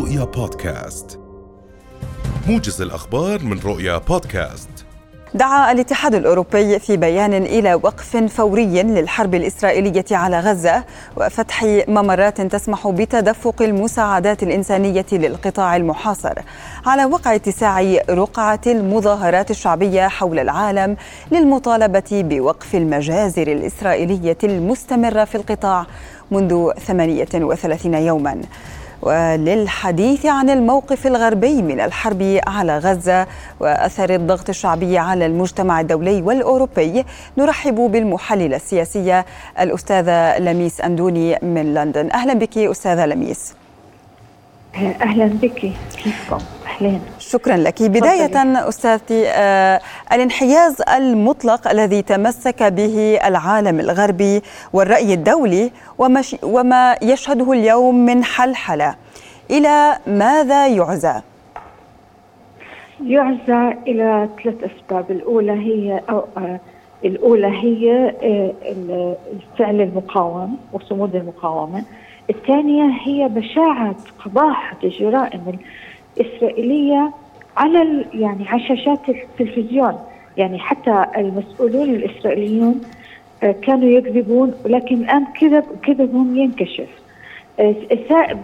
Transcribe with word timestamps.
رؤيا 0.00 0.24
بودكاست. 0.24 1.20
موجز 2.48 2.82
الأخبار 2.82 3.42
من 3.42 3.58
رؤيا 3.58 3.98
بودكاست. 3.98 4.68
دعا 5.34 5.72
الاتحاد 5.72 6.14
الأوروبي 6.14 6.78
في 6.78 6.96
بيان 6.96 7.34
إلى 7.34 7.74
وقف 7.74 8.16
فوري 8.16 8.82
للحرب 8.82 9.34
الإسرائيلية 9.34 10.04
على 10.10 10.40
غزة 10.40 10.84
وفتح 11.16 11.64
ممرات 11.88 12.40
تسمح 12.40 12.88
بتدفق 12.88 13.62
المساعدات 13.62 14.42
الإنسانية 14.42 15.06
للقطاع 15.12 15.76
المحاصر. 15.76 16.34
على 16.86 17.04
وقع 17.04 17.34
اتساع 17.34 17.96
رقعة 18.10 18.60
المظاهرات 18.66 19.50
الشعبية 19.50 20.08
حول 20.08 20.38
العالم 20.38 20.96
للمطالبة 21.32 22.10
بوقف 22.12 22.74
المجازر 22.74 23.46
الإسرائيلية 23.52 24.38
المستمرة 24.44 25.24
في 25.24 25.34
القطاع 25.34 25.86
منذ 26.30 26.70
38 26.86 27.94
يوما. 27.94 28.40
وللحديث 29.02 30.26
عن 30.26 30.50
الموقف 30.50 31.06
الغربي 31.06 31.62
من 31.62 31.80
الحرب 31.80 32.40
على 32.46 32.78
غزة 32.78 33.26
وأثر 33.60 34.14
الضغط 34.14 34.48
الشعبي 34.48 34.98
على 34.98 35.26
المجتمع 35.26 35.80
الدولي 35.80 36.22
والأوروبي 36.22 37.04
نرحب 37.38 37.74
بالمحلله 37.74 38.56
السياسيه 38.56 39.26
الاستاذه 39.60 40.38
لميس 40.38 40.80
أندوني 40.80 41.38
من 41.42 41.74
لندن. 41.74 42.10
أهلا 42.10 42.34
بك 42.34 42.58
أستاذة 42.58 43.06
لميس. 43.06 43.59
أهلا 44.74 45.26
بك. 45.26 45.72
كيفكم؟ 46.02 46.38
اهلين 46.66 47.00
شكرا 47.18 47.56
لك. 47.56 47.82
بداية 47.82 48.68
أستاذتي 48.68 49.28
آه 49.28 49.80
الانحياز 50.12 50.82
المطلق 50.96 51.68
الذي 51.68 52.02
تمسك 52.02 52.62
به 52.62 53.18
العالم 53.24 53.80
الغربي 53.80 54.42
والرأي 54.72 55.14
الدولي 55.14 55.70
وما 56.42 56.96
يشهده 57.02 57.52
اليوم 57.52 57.94
من 58.06 58.24
حلحلة. 58.24 58.94
إلى 59.50 59.98
ماذا 60.06 60.66
يعزى؟ 60.66 61.14
يعزى 63.06 63.74
إلى 63.86 64.28
ثلاث 64.44 64.54
أسباب. 64.64 65.10
الأولى 65.10 65.52
هي 65.52 66.00
أو 66.10 66.24
آه 66.36 66.60
الأولى 67.04 67.46
هي 67.46 68.14
آه 68.22 68.52
الفعل 69.32 69.80
المقاوم 69.80 70.56
وصمود 70.72 71.16
المقاومة. 71.16 71.84
الثانية 72.30 72.90
هي 73.02 73.28
بشاعة 73.28 73.96
قباحة 74.24 74.76
الجرائم 74.84 75.58
الإسرائيلية 76.16 77.12
على 77.56 78.04
يعني 78.14 78.48
على 78.48 78.68
شاشات 78.68 79.08
التلفزيون. 79.08 79.98
يعني 80.36 80.58
حتى 80.58 81.04
المسؤولون 81.16 81.88
الإسرائيليون 81.90 82.80
كانوا 83.40 83.88
يكذبون 83.88 84.54
ولكن 84.64 84.94
الآن 84.96 85.24
كذب 85.40 85.64
كذبهم 85.82 86.36
ينكشف. 86.36 86.88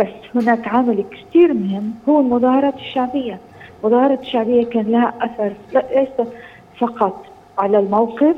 بس 0.00 0.08
هناك 0.34 0.68
عامل 0.68 1.04
كثير 1.10 1.54
مهم 1.54 1.94
هو 2.08 2.20
المظاهرات 2.20 2.74
الشعبية. 2.74 3.38
المظاهرات 3.84 4.20
الشعبية 4.20 4.64
كان 4.64 4.90
لها 4.90 5.14
أثر 5.20 5.52
ليس 5.74 6.28
فقط 6.78 7.24
على 7.58 7.78
الموقف 7.78 8.36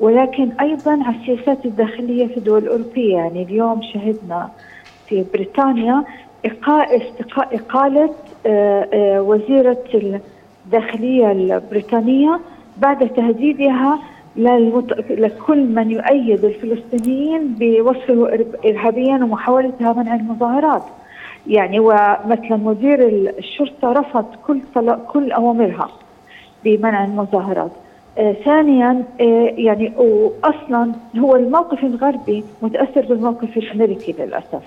ولكن 0.00 0.50
أيضا 0.60 0.92
على 0.92 1.16
السياسات 1.16 1.66
الداخلية 1.66 2.26
في 2.26 2.36
الدول 2.36 2.62
الأوروبية. 2.62 3.16
يعني 3.16 3.42
اليوم 3.42 3.82
شهدنا 3.82 4.50
في 5.12 5.24
بريطانيا 5.34 6.04
إقالة 7.36 8.10
وزيرة 9.20 9.78
الداخلية 10.66 11.32
البريطانية 11.32 12.40
بعد 12.78 13.08
تهديدها 13.08 13.98
لكل 15.10 15.66
من 15.66 15.90
يؤيد 15.90 16.44
الفلسطينيين 16.44 17.56
بوصفه 17.58 18.44
إرهابيا 18.64 19.14
ومحاولتها 19.14 19.92
منع 19.92 20.14
المظاهرات. 20.14 20.82
يعني 21.46 21.80
ومثلا 21.80 22.56
مدير 22.56 23.08
الشرطة 23.38 23.92
رفض 23.92 24.24
كل 24.46 24.60
كل 25.08 25.32
أوامرها 25.32 25.88
بمنع 26.64 27.04
المظاهرات. 27.04 27.70
آه 28.18 28.32
ثانيا 28.32 29.04
آه 29.20 29.54
يعني 29.56 29.92
واصلا 29.96 30.92
هو 31.18 31.36
الموقف 31.36 31.84
الغربي 31.84 32.44
متأثر 32.62 33.00
بالموقف 33.00 33.56
الأمريكي 33.56 34.14
للأسف. 34.18 34.62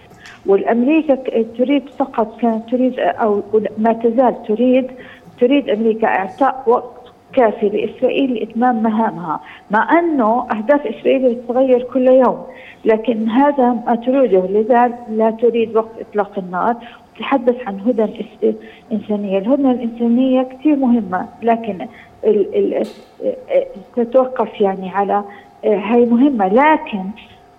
والأمريكا 0.47 1.16
تريد 1.57 1.89
فقط 1.89 2.39
كانت 2.41 2.69
تريد 2.69 3.00
أو 3.00 3.41
ما 3.78 3.94
تزال 3.94 4.44
تريد 4.44 4.88
تريد 5.39 5.69
أمريكا 5.69 6.07
إعطاء 6.07 6.63
وقت 6.67 6.95
كافي 7.33 7.69
لإسرائيل 7.69 8.33
لإتمام 8.33 8.84
مهامها 8.84 9.39
مع 9.72 10.00
أنه 10.00 10.47
أهداف 10.51 10.88
إسرائيل 10.88 11.35
تتغير 11.35 11.84
كل 11.84 12.07
يوم 12.07 12.44
لكن 12.85 13.29
هذا 13.29 13.69
ما 13.88 13.95
تريده 13.95 14.47
لذلك 14.47 14.95
لا 15.09 15.31
تريد 15.31 15.75
وقت 15.75 15.91
إطلاق 16.00 16.39
النار. 16.39 16.75
تتحدث 17.16 17.55
عن 17.67 17.79
هدن 17.79 18.09
إنسانية، 18.91 19.38
الهدنه 19.38 19.72
الإنسانية 19.72 20.44
كثير 20.44 20.75
مهمة 20.75 21.28
لكن 21.41 21.88
ال 22.23 22.55
ال 22.55 22.85
تتوقف 23.95 24.61
يعني 24.61 24.89
على 24.89 25.23
هي 25.63 26.05
مهمة 26.05 26.47
لكن 26.47 27.03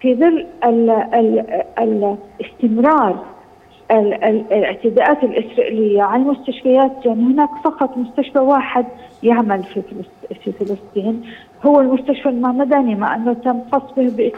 في 0.01 0.15
ظل 0.15 0.47
الاستمرار 1.79 3.25
الاعتداءات 3.91 5.25
الإسرائيلية 5.25 6.03
على 6.03 6.23
المستشفيات 6.23 6.93
يعني 7.07 7.23
هناك 7.23 7.51
فقط 7.65 7.97
مستشفى 7.97 8.39
واحد 8.39 8.87
يعمل 9.23 9.63
في 9.63 9.83
في 10.45 10.53
فلسطين. 10.53 11.23
هو 11.67 11.81
المستشفى 11.81 12.29
المعمداني 12.29 12.95
مع 12.95 13.15
أنه 13.15 13.33
تم 13.33 13.61
قصفه 13.73 14.33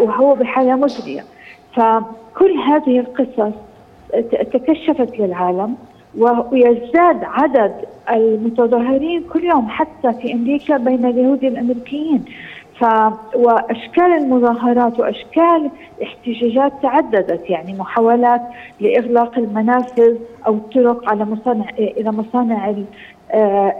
وهو 0.00 0.34
بحالة 0.34 0.76
مزرية. 0.76 1.24
فكل 1.76 2.52
هذه 2.66 3.00
القصص 3.00 3.54
تكشفت 4.52 5.18
للعالم 5.18 5.76
ويزداد 6.52 7.24
عدد 7.24 7.74
المتظاهرين 8.10 9.22
كل 9.32 9.44
يوم 9.44 9.68
حتى 9.68 10.12
في 10.12 10.32
أمريكا 10.32 10.76
بين 10.76 11.04
اليهود 11.04 11.44
الامريكيين 11.44 12.24
ف 12.78 12.84
وأشكال 13.34 14.04
المظاهرات 14.04 15.00
وأشكال 15.00 15.70
الاحتجاجات 15.98 16.72
تعددت 16.82 17.50
يعني 17.50 17.72
محاولات 17.72 18.40
لإغلاق 18.80 19.38
المنافذ 19.38 20.16
أو 20.46 20.54
الطرق 20.54 21.08
على 21.10 21.24
مصانع 21.24 21.70
إلى 21.78 22.12
مصانع 22.12 22.74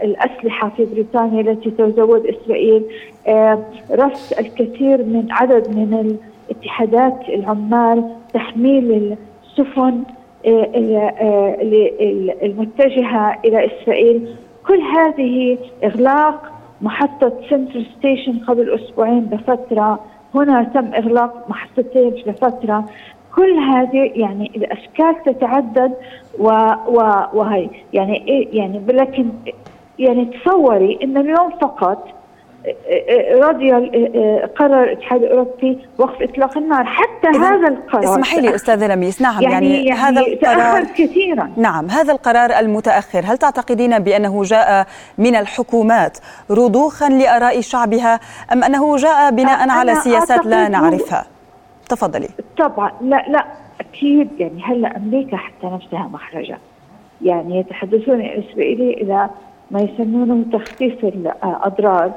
الأسلحة 0.03 0.69
في 0.77 0.85
بريطانيا 0.85 1.41
التي 1.41 1.71
تزود 1.71 2.25
إسرائيل. 2.25 2.83
رفض 3.91 4.39
الكثير 4.39 4.97
من 4.97 5.27
عدد 5.31 5.69
من 5.69 6.17
الاتحادات 6.49 7.29
العمال 7.29 8.15
تحميل 8.33 9.15
السفن 9.43 10.03
المتجهة 12.43 13.39
إلى 13.45 13.65
إسرائيل. 13.65 14.35
كل 14.67 14.81
هذه 14.81 15.57
إغلاق 15.83 16.51
محطة 16.81 17.33
Central 17.49 17.83
Station 17.97 18.39
قبل 18.39 18.75
أسبوعين 18.75 19.25
بفترة. 19.25 19.99
هنا 20.35 20.63
تم 20.63 20.93
إغلاق 20.93 21.49
محطتين 21.49 22.13
لفترة. 22.25 22.85
كل 23.35 23.53
هذه 23.53 24.11
يعني 24.15 24.51
الأشكال 24.55 25.23
تتعدد 25.25 25.93
و 26.39 26.47
و 26.87 27.23
وهي 27.33 27.69
يعني 27.93 28.27
إيه 28.27 28.57
يعني 28.57 28.79
لكن 28.87 29.29
يعني 29.99 30.25
تصوري 30.25 30.99
إن 31.03 31.17
اليوم 31.17 31.49
فقط 31.61 32.07
رضي 33.33 33.71
قرر 34.57 34.83
الاتحاد 34.83 35.23
الاوروبي 35.23 35.79
وقف 35.97 36.21
إطلاق 36.21 36.57
النار. 36.57 36.85
حتى 36.85 37.27
هذا 37.27 37.67
القرار 37.67 38.03
اسمحي 38.03 38.41
لي 38.41 38.55
أستاذة 38.55 38.87
لميس 38.87 39.21
نعم 39.21 39.41
يعني, 39.41 39.53
يعني, 39.53 39.85
يعني 39.85 39.99
هذا 39.99 40.21
القرار 40.21 40.83
كثيرا. 40.83 41.51
نعم 41.57 41.89
هذا 41.89 42.13
القرار 42.13 42.59
المتأخر 42.59 43.23
هل 43.25 43.37
تعتقدين 43.37 43.99
بأنه 43.99 44.43
جاء 44.43 44.87
من 45.17 45.35
الحكومات 45.35 46.17
رضوخا 46.51 47.09
لآراء 47.09 47.61
شعبها 47.61 48.19
أم 48.53 48.63
أنه 48.63 48.97
جاء 48.97 49.31
بناء 49.31 49.69
على 49.69 49.95
سياسات 49.95 50.45
لا 50.45 50.67
نعرفها؟ 50.67 51.25
تفضلي. 51.89 52.29
طبعا 52.57 52.91
لا 53.01 53.25
لا 53.27 53.45
أكيد. 53.79 54.29
يعني 54.39 54.63
هلأ 54.63 54.97
أمريكا 54.97 55.37
حتى 55.37 55.67
نفسها 55.67 56.09
محرجه 56.13 56.57
يعني 57.21 57.59
يتحدثون 57.59 58.21
الاسرائيلي 58.21 58.93
إلى 58.93 59.29
ما 59.71 59.81
يسمونه 59.81 60.45
تخفيف 60.53 61.03
الأضرار. 61.03 62.11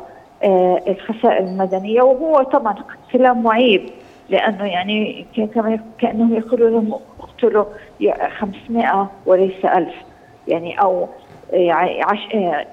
الخسائر 0.89 1.45
المدنية 1.45 2.03
وهو 2.03 2.43
طبعا 2.43 2.75
كلام 3.13 3.43
معيب 3.43 3.83
لأنه 4.29 4.65
يعني 4.65 5.27
كما 5.55 5.79
كأنهم 5.99 6.35
يقولوا 6.35 6.71
لهم 6.71 6.95
اقتلوا 7.21 7.65
500 8.39 9.11
وليس 9.27 9.65
ألف 9.65 9.95
يعني 10.49 10.81
أو 10.81 11.09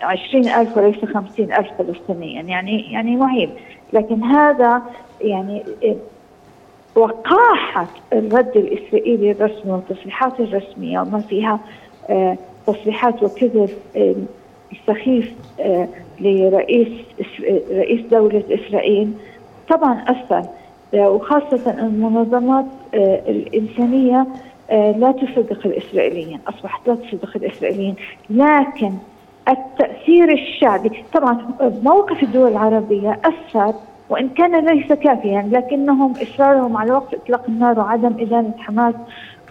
عشرين 0.01 0.47
ألف 0.47 0.77
وليس 0.77 1.05
خمسين 1.05 1.53
ألف 1.53 1.67
فلسطينيا 1.77 2.41
يعني 2.41 2.91
يعني 2.91 3.15
معيب. 3.15 3.49
لكن 3.93 4.23
هذا 4.23 4.81
يعني 5.21 5.63
وقاحة 6.95 7.87
الرد 8.13 8.57
الإسرائيلي 8.57 9.31
الرسمي 9.31 9.71
والتصريحات 9.71 10.39
الرسمية 10.39 10.99
وما 10.99 11.19
فيها 11.19 11.59
تصريحات 12.67 13.23
وكذب 13.23 13.69
السخيف 14.71 15.33
لرئيس 16.21 16.87
رئيس 17.71 18.01
دولة 18.11 18.43
إسرائيل. 18.49 19.11
طبعا 19.69 20.05
أثر 20.07 20.43
وخاصة 20.93 21.71
المنظمات 21.79 22.65
الإنسانية 23.27 24.27
لا 24.71 25.11
تصدق 25.11 25.65
الإسرائيليين 25.65 26.39
أصبحت 26.47 26.87
لا 26.87 26.95
تصدق 26.95 27.31
الإسرائيليين. 27.35 27.95
لكن 28.29 28.91
التأثير 29.49 30.31
الشعبي 30.31 31.03
طبعا 31.13 31.37
موقف 31.83 32.23
الدول 32.23 32.51
العربية 32.51 33.19
أثر 33.25 33.73
وإن 34.09 34.29
كان 34.29 34.65
ليس 34.65 34.93
كافيا 34.93 35.49
لكنهم 35.51 36.13
إصرارهم 36.21 36.77
على 36.77 36.91
وقف 36.91 37.13
إطلاق 37.13 37.43
النار 37.49 37.79
وعدم 37.79 38.13
إدانة 38.19 38.53
حماس 38.57 38.95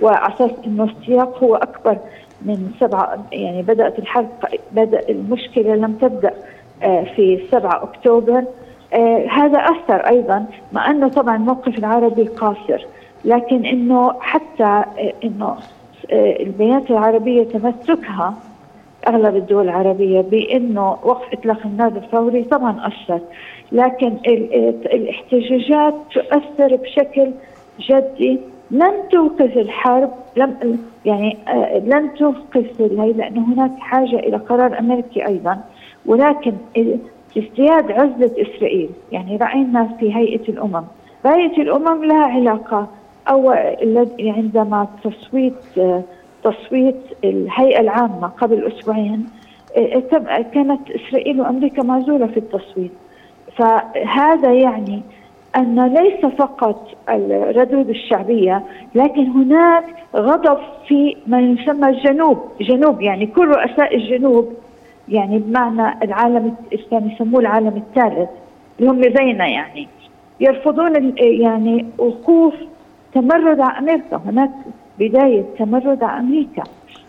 وعلى 0.03 0.35
أساس 0.35 0.51
أنه 0.67 0.85
السياق 0.85 1.45
هو 1.45 1.55
أكبر 1.57 1.99
من 2.43 2.71
سبعة 2.81 3.25
يعني 3.33 3.63
بدأت 3.63 3.99
الحرب 3.99 4.29
بدأ 4.73 5.09
المشكلة 5.09 5.75
لم 5.75 5.93
تبدأ. 6.01 6.29
آه، 6.29 6.58
في 6.81 7.41
7 7.51 7.83
أكتوبر. 7.83 8.45
آه، 8.93 9.27
هذا 9.31 9.59
أثر 9.59 10.09
أيضا 10.09 10.47
مع 10.73 10.91
أنه 10.91 11.09
طبعا 11.09 11.37
الموقف 11.37 11.79
العربي 11.79 12.23
قاصر 12.23 12.87
لكن 13.25 13.67
أنه 13.67 14.13
حتى 14.21 14.65
آه، 14.65 15.13
أنه 15.25 15.57
البيانات 16.13 16.91
العربية 16.91 17.45
تمسكها 17.45 18.35
أغلب 19.09 19.37
الدول 19.37 19.65
العربية 19.65 20.21
بإنه 20.21 20.91
وقف 20.91 21.33
إطلاق 21.33 21.59
النار 21.65 21.89
الفوري 21.89 22.45
طبعا 22.45 22.87
اثر 22.87 23.21
لكن 23.73 24.17
الاحتجاجات 24.87 25.95
تؤثر 26.15 26.77
بشكل 26.77 27.31
جدي. 27.81 28.41
لن 28.71 28.93
توقف 29.11 29.57
الحرب 29.57 30.11
لم 30.37 30.79
يعني 31.05 31.37
آه، 31.49 31.79
لن 31.79 32.15
توقف 32.15 32.81
لأنه 32.81 33.55
هناك 33.55 33.79
حاجة 33.79 34.19
إلى 34.19 34.37
قرار 34.37 34.79
أمريكي 34.79 35.27
أيضا. 35.27 35.59
ولكن 36.07 36.53
ازدياد 37.39 37.91
عزلة 37.91 38.31
إسرائيل. 38.39 38.91
يعني 39.13 39.37
راينا 39.37 39.89
في 40.01 40.17
هيئة 40.17 40.49
الأمم؟ 40.49 40.85
هيئة 41.27 41.63
الأمم 41.63 42.05
لها 42.05 42.25
علاقة. 42.25 42.89
أو 43.31 43.51
عندما 44.21 44.87
تصويت 45.05 45.55
تصويت 46.45 47.01
الهيئة 47.25 47.81
العامة 47.81 48.27
قبل 48.27 48.67
أسبوعين 48.67 49.27
آه، 49.77 50.43
كانت 50.55 50.91
إسرائيل 50.91 51.41
وأمريكا 51.41 51.83
معزوله 51.83 52.27
في 52.27 52.37
التصويت. 52.37 52.93
فهذا 53.57 54.53
يعني 54.53 55.03
أن 55.57 55.95
ليس 55.95 56.27
فقط 56.27 56.89
الردود 57.09 57.89
الشعبية 57.89 58.63
لكن 58.95 59.27
هناك 59.27 59.85
غضب 60.17 60.59
في 60.89 61.17
ما 61.27 61.41
يسمى 61.41 61.89
الجنوب. 61.89 62.39
جنوب 62.61 63.03
يعني 63.03 63.27
كل 63.27 63.49
رؤساء 63.49 63.97
الجنوب 63.97 64.53
يعني 65.09 65.39
بمعنى 65.39 66.05
العالم 66.05 66.55
الثاني 66.73 67.15
يسموه 67.15 67.41
العالم 67.41 67.77
الثالث 67.77 68.29
اللي 68.81 68.91
هم 68.91 69.03
زينا 69.03 69.47
يعني. 69.47 69.89
يرفضون 70.41 71.15
يعني 71.19 71.87
وقوف 71.99 72.55
تمرد 73.15 73.61
على 73.61 73.79
أمريكا. 73.79 74.21
هناك 74.27 74.51
بداية 74.99 75.45
تمرد 75.59 76.03
على 76.03 76.21
أمريكا. 76.21 76.63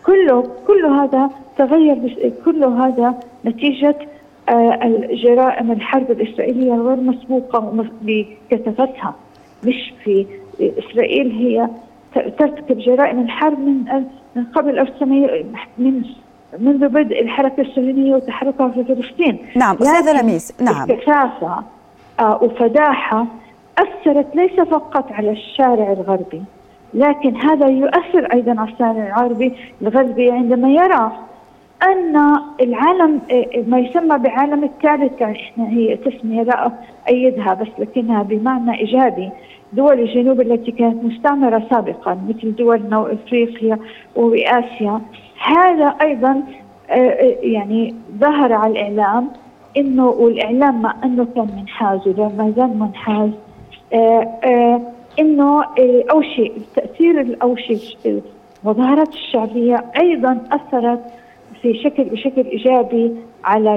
كله 0.06 0.44
كل 0.68 0.86
هذا 0.86 1.30
تغير 1.58 2.34
كله 2.46 2.88
هذا 2.88 3.20
نتيجة 3.46 3.96
آه، 4.50 4.80
الجرائم 4.84 5.72
الحرب 5.72 6.12
الإسرائيلية 6.12 6.74
غير 6.74 6.96
مسبوقة 6.96 7.86
بكثفتها 8.02 9.16
مش 9.64 9.94
في 10.04 10.26
إسرائيل 10.62 11.32
هي 11.32 11.70
ترتكب 12.16 12.78
جرائم 12.78 13.20
الحرب 13.20 13.60
من 13.60 14.04
من 14.36 14.44
قبل 14.44 14.80
1900 14.80 15.46
من 15.78 16.04
منذ 16.58 16.88
بدء 16.88 17.22
الحركة 17.22 17.62
الصهيونية 17.62 18.16
وتحركها 18.16 18.70
في 18.70 18.84
فلسطين. 18.84 19.38
نعم 19.56 19.76
أستاذة 19.76 20.22
لميس 20.22 20.62
نعم. 20.62 20.88
كثافة 20.88 21.64
آه، 22.20 22.44
وفداحة 22.44 23.26
أثرت 23.78 24.36
ليس 24.36 24.60
فقط 24.60 25.12
على 25.12 25.32
الشارع 25.32 25.92
الغربي 25.92 26.42
لكن 26.94 27.36
هذا 27.36 27.68
يؤثر 27.68 28.26
أيضا 28.34 28.56
على 28.60 28.72
الشارع 28.72 29.22
الغربي 29.22 29.54
الغربي 29.82 30.32
عندما 30.32 30.70
يرى 30.70 31.12
أن 31.84 32.16
العالم 32.62 33.22
ما 33.68 33.80
يسمى 33.80 34.18
بعالم 34.18 34.64
الثالث 34.64 35.22
إحنا 35.22 35.70
هي 35.70 35.98
تسمية 35.98 36.44
لا 36.44 36.72
ايدها 37.10 37.54
بس 37.54 37.68
لكنها 37.80 38.24
بمعنى 38.24 38.80
إيجابي. 38.80 39.30
دول 39.74 40.00
الجنوب 40.00 40.42
التي 40.42 40.72
كانت 40.72 41.04
مستعمرة 41.04 41.64
سابقا 41.70 42.20
مثل 42.30 42.56
دول 42.56 42.82
إفريقيا 42.94 43.78
وآسيا. 44.16 45.02
هذا 45.40 45.86
أيضا 46.02 46.44
آه، 46.90 46.94
آه، 46.94 47.38
يعني 47.42 47.96
ظهر 48.20 48.54
على 48.54 48.72
الإعلام 48.72 49.30
إنه 49.78 50.08
والإعلام 50.08 50.82
مع 50.82 50.96
إنه 51.04 51.28
كان 51.36 51.48
منحاز 51.58 52.08
وما 52.08 52.54
زال 52.58 52.80
منحاز 52.80 53.30
آه، 53.94 54.82
إنه 55.20 55.64
أول 56.12 56.26
شيء 56.26 56.58
التاثير 56.58 57.38
اول 57.42 57.60
شيء 57.60 58.22
المظاهرات 58.66 59.14
الشعبية 59.14 59.86
أيضا 60.00 60.42
أثرت 60.52 61.02
في 61.62 61.84
شكل 61.84 62.04
بشكل 62.04 62.46
إيجابي 62.46 63.16
على 63.44 63.76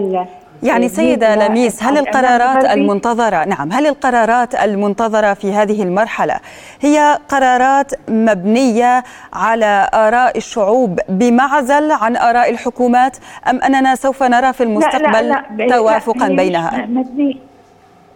يعني 0.62 0.88
سيدة 0.88 1.49
لميس 1.49 1.82
هل 1.82 1.99
القرارات 1.99 2.64
المنتظرة 2.64 3.44
نعم 3.44 3.73
هل 3.73 3.87
القرارات 3.87 4.55
المنتظرة 4.55 5.35
في 5.35 5.53
هذه 5.53 5.82
المرحلة 5.82 6.37
هي 6.81 7.19
قرارات 7.29 7.93
مبنية 8.09 9.03
على 9.32 9.88
آراء 9.94 10.37
الشعوب 10.37 11.00
بمعزل 11.09 11.93
عن 11.93 12.17
آراء 12.17 12.50
الحكومات 12.50 13.17
أم 13.50 13.62
أننا 13.62 13.94
سوف 13.94 14.23
نرى 14.23 14.53
في 14.53 14.62
المستقبل 14.62 15.12
لا 15.12 15.23
لا 15.23 15.44
لا 15.56 15.76
توافقا 15.76 16.29
لا 16.29 16.37
بينها؟ 16.37 16.87
مبني 16.87 17.38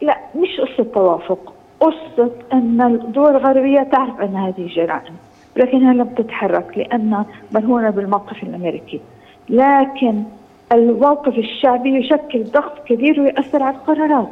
لا 0.02 0.16
مش 0.34 0.60
قصة 0.60 0.90
توافق 0.94 1.52
قصة 1.80 2.30
أن 2.52 2.80
الدول 2.80 3.36
الغربية 3.36 3.82
تعرف 3.82 4.20
أن 4.20 4.36
هذه 4.36 4.68
جرائم 4.76 5.14
لكنها 5.56 5.92
لم 5.92 6.08
تتحرك 6.08 6.78
لأنها 6.78 7.26
مرهونة 7.52 7.90
بالموقف 7.90 8.42
الأمريكي. 8.42 9.00
لكن 9.48 10.22
الموقف 10.72 11.38
الشعبي 11.38 11.98
يشكل 11.98 12.44
ضغط 12.44 12.84
كبير 12.86 13.20
ويأثر 13.20 13.62
على 13.62 13.76
القرارات. 13.76 14.28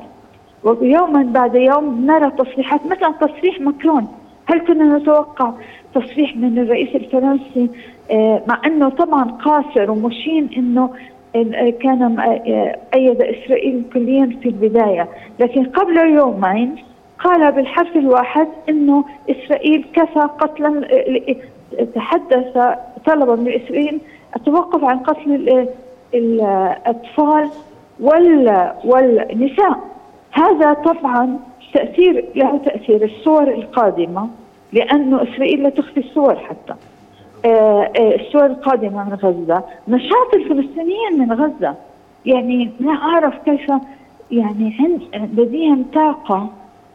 ويوما 0.64 1.22
بعد 1.22 1.54
يوم 1.54 2.06
نرى 2.06 2.30
تصريحات 2.30 2.86
مثلا 2.86 3.12
تصريح 3.20 3.60
ماكرون. 3.60 4.08
هل 4.46 4.66
كنا 4.66 4.98
نتوقع 4.98 5.52
تصريح 5.94 6.36
من 6.36 6.58
الرئيس 6.58 6.94
الفرنسي؟ 6.94 7.70
آه، 8.10 8.42
مع 8.48 8.60
إنه 8.66 8.88
طبعا 8.88 9.24
قاصر 9.24 9.90
ومشين 9.90 10.50
إنه 10.56 10.90
آه، 11.36 11.70
كان 11.70 12.18
آه، 12.20 12.78
أيد 12.94 13.22
إسرائيل 13.22 13.82
كليا 13.92 14.38
في 14.42 14.48
البداية. 14.48 15.08
لكن 15.40 15.64
قبل 15.64 15.96
يومين 15.96 16.76
قال 17.18 17.52
بالحرف 17.52 17.96
الواحد 17.96 18.48
إنه 18.68 19.04
إسرائيل 19.30 19.84
كفى 19.92 20.28
قتلا 20.38 20.88
تحدث 21.94 22.58
طلب 23.06 23.40
من 23.40 23.52
إسرائيل. 23.52 24.00
التوقف 24.36 24.84
عن 24.84 24.98
قتل 24.98 25.68
الأطفال 26.14 27.50
والنساء. 28.84 29.78
هذا 30.30 30.72
طبعا 30.72 31.38
تأثير 31.74 32.24
له 32.36 32.58
تأثير 32.58 33.04
الصور 33.04 33.48
القادمة 33.48 34.28
لأنه 34.72 35.22
إسرائيل 35.22 35.62
لا 35.62 35.68
تخفي 35.68 36.00
الصور 36.00 36.36
حتى. 36.36 36.74
آه، 37.44 37.90
آه، 37.98 38.14
الصور 38.14 38.46
القادمة 38.46 39.04
من 39.04 39.14
غزة 39.14 39.64
نشاط 39.88 40.34
الفلسطينيين 40.34 41.18
من 41.18 41.32
غزة. 41.32 41.74
يعني 42.26 42.70
لا 42.80 42.92
أعرف 42.92 43.34
كيف 43.44 43.72
يعني 44.30 44.72
لديهم 45.14 45.84
طاقة 45.94 46.48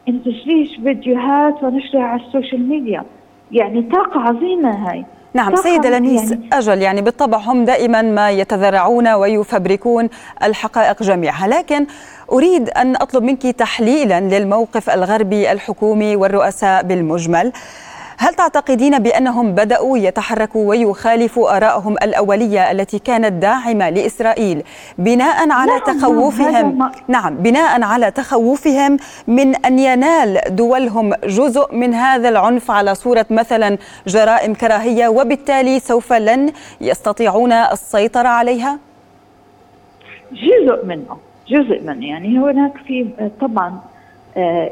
إن 0.10 0.24
تشريش 0.24 0.76
فيديوهات 0.76 1.64
ونشرها 1.64 2.04
على 2.04 2.22
ال 2.22 2.28
social 2.28 2.70
media. 2.70 3.04
يعني 3.52 3.82
طاقة 3.82 4.20
عظيمة 4.20 4.90
هاي. 4.90 5.06
نعم 5.34 5.56
سيدة 5.56 5.90
لميس 5.90 6.32
يعني. 6.32 6.50
أجل 6.54 6.82
يعني 6.82 7.02
بالطبع 7.02 7.38
هم 7.38 7.66
دائما 7.66 8.02
ما 8.02 8.32
يتذرعون 8.32 9.08
ويفبركون 9.08 10.10
الحقائق 10.44 11.04
جميعها. 11.04 11.48
لكن 11.48 11.86
أريد 12.32 12.70
أن 12.70 12.96
أطلب 12.96 13.24
منك 13.24 13.42
تحليلا 13.42 14.20
للموقف 14.20 14.90
الغربي 14.90 15.52
الحكومي 15.52 16.16
والرؤساء 16.16 16.84
بالمجمل. 16.84 17.52
هل 18.22 18.34
تعتقدين 18.34 19.00
بأنهم 19.00 19.56
بدأوا 19.56 19.98
يتحركوا 19.98 20.70
ويخالفوا 20.70 21.58
ارائهم 21.58 21.94
الأولية 21.94 22.72
التي 22.72 23.00
كانت 23.00 23.34
داعمة 23.34 23.90
لإسرائيل 23.90 24.64
بناء 24.98 25.52
على 25.52 25.80
تخوفهم 25.80 26.92
نعم 27.08 27.36
بناء 27.36 27.82
على 27.84 28.12
تخوفهم 28.12 28.98
من 29.28 29.56
أن 29.56 29.80
ينال 29.80 30.42
دولهم 30.50 31.14
جزء 31.24 31.76
من 31.76 31.94
هذا 31.94 32.30
العنف 32.30 32.72
على 32.72 32.96
صورة 32.96 33.26
مثلا 33.30 33.78
جرائم 34.08 34.54
كراهية 34.54 35.08
وبالتالي 35.08 35.80
سوف 35.80 36.14
لن 36.14 36.52
يستطيعون 36.82 37.52
السيطرة 37.52 38.28
عليها؟ 38.28 38.80
جزء 40.32 40.86
منه 40.86 41.18
جزء 41.48 41.82
منه 41.82 42.08
يعني 42.08 42.40
هناك 42.40 42.74
في 42.88 43.08
طبعا 43.42 43.80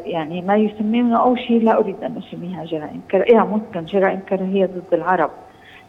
يعني 0.05 0.41
ما 0.41 0.55
يسمونه 0.55 1.19
أول 1.19 1.39
شيء 1.39 1.63
لا 1.63 1.79
أريد 1.79 2.03
أن 2.03 2.17
أسميها 2.17 2.65
جرائم 2.65 3.01
كراهية 3.12 3.45
ممكن 3.45 3.86
جرائم 3.86 4.19
كراهية 4.29 4.65
ضد 4.65 4.93
العرب. 4.93 5.29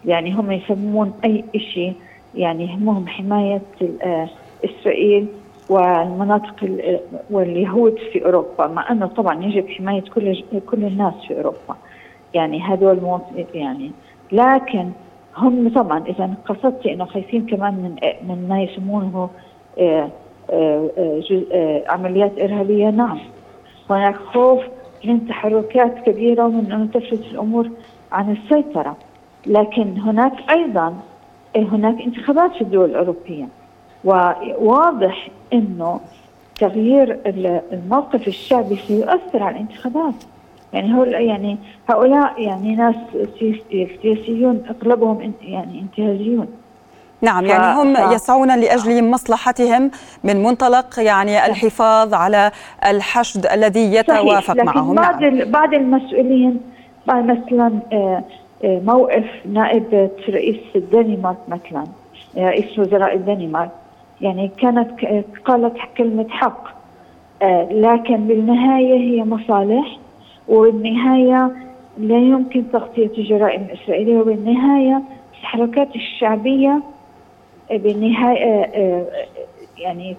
يعني 0.04 0.32
هم 0.32 0.50
يسمون 0.50 1.12
أي 1.24 1.44
شيء 1.56 1.94
يعني 2.34 2.64
يهمهم 2.64 3.08
حماية 3.08 3.60
آه، 4.02 4.28
إسرائيل 4.64 5.26
والمناطق 5.68 6.68
واليهود 7.30 7.98
في 8.12 8.24
أوروبا. 8.24 8.66
مع 8.66 8.92
أنه 8.92 9.06
طبعا 9.06 9.44
يجب 9.44 9.68
حماية 9.68 10.02
كل 10.14 10.42
كل 10.66 10.84
الناس 10.84 11.14
في 11.28 11.36
أوروبا. 11.36 11.76
يعني 12.34 12.60
هذول 12.60 13.20
يعني 13.54 13.90
لكن 14.32 14.90
هم 15.36 15.68
طبعا 15.68 16.04
إذا 16.06 16.30
قصدت 16.46 16.86
إنه 16.86 17.04
خايفين 17.04 17.46
كمان 17.46 17.74
من 17.74 17.96
من 18.28 18.48
ما 18.48 18.62
يسمونه 18.62 19.30
آه، 19.78 20.08
آه، 20.50 20.90
آه، 21.52 21.82
عمليات 21.88 22.38
إرهابية. 22.38 22.90
نعم. 22.90 23.18
هناك 23.90 24.16
خوف 24.16 24.60
من 25.04 25.28
تحركات 25.28 25.98
كبيرة 26.06 26.44
ومن 26.46 26.72
انه 26.72 26.86
تفلت 26.86 27.22
الأمور 27.32 27.70
عن 28.12 28.32
السيطرة. 28.32 28.96
لكن 29.46 29.98
هناك 29.98 30.50
أيضا 30.50 30.94
هناك 31.56 32.00
انتخابات 32.00 32.52
في 32.52 32.60
الدول 32.60 32.90
الأوروبية. 32.90 33.48
وواضح 34.04 35.28
إنه 35.52 36.00
تغيير 36.54 37.20
الموقف 37.72 38.28
الشعبي 38.28 38.76
سيؤثر 38.76 39.42
على 39.42 39.56
الانتخابات. 39.56 40.14
يعني 40.72 40.94
هو 40.94 41.04
يعني 41.04 41.56
هؤلاء 41.90 42.42
يعني 42.42 42.76
ناس 42.76 42.94
سياسيون 44.02 44.62
أغلبهم 44.70 45.32
يعني 45.42 45.80
انتهازيون. 45.80 46.48
نعم 47.22 47.44
يعني 47.44 47.80
هم 47.82 47.94
ف... 47.94 48.12
يسعون 48.12 48.60
لأجل 48.60 49.10
مصلحتهم 49.10 49.90
من 50.24 50.42
منطلق 50.42 50.98
يعني 50.98 51.46
الحفاظ 51.46 52.14
على 52.14 52.50
الحشد 52.86 53.46
الذي 53.46 53.94
يتوافق 53.94 54.54
صحيح. 54.54 54.64
معهم 54.64 54.94
بعض 54.94 55.22
نعم. 55.22 55.50
بعض 55.50 55.74
المسؤولين 55.74 56.60
مثلا 57.06 57.72
آه، 57.92 58.24
آه، 58.64 58.80
موقف 58.84 59.24
نائب 59.52 60.10
رئيس 60.28 60.60
الدنمارك 60.76 61.36
مثلا 61.48 61.84
رئيس 62.36 62.78
وزراء 62.78 63.14
الدنمارك 63.14 63.70
يعني 64.20 64.50
كانت 64.60 64.90
قالت 65.44 65.76
كلمة 65.96 66.26
حق 66.28 66.68
آه، 67.42 67.68
لكن 67.70 68.16
بالنهاية 68.16 68.94
هي 68.94 69.24
مصالح 69.24 69.98
وبالنهاية 70.48 71.50
لا 71.98 72.18
يمكن 72.18 72.64
تغطية 72.72 73.10
الجرائم 73.18 73.62
الإسرائيلية 73.62 74.18
وبالنهاية 74.18 75.02
الحركات 75.40 75.96
الشعبية 75.96 76.80
بالنهايه 77.70 78.44
آه، 78.44 78.70
آه، 78.74 79.06
يعني 79.78 80.16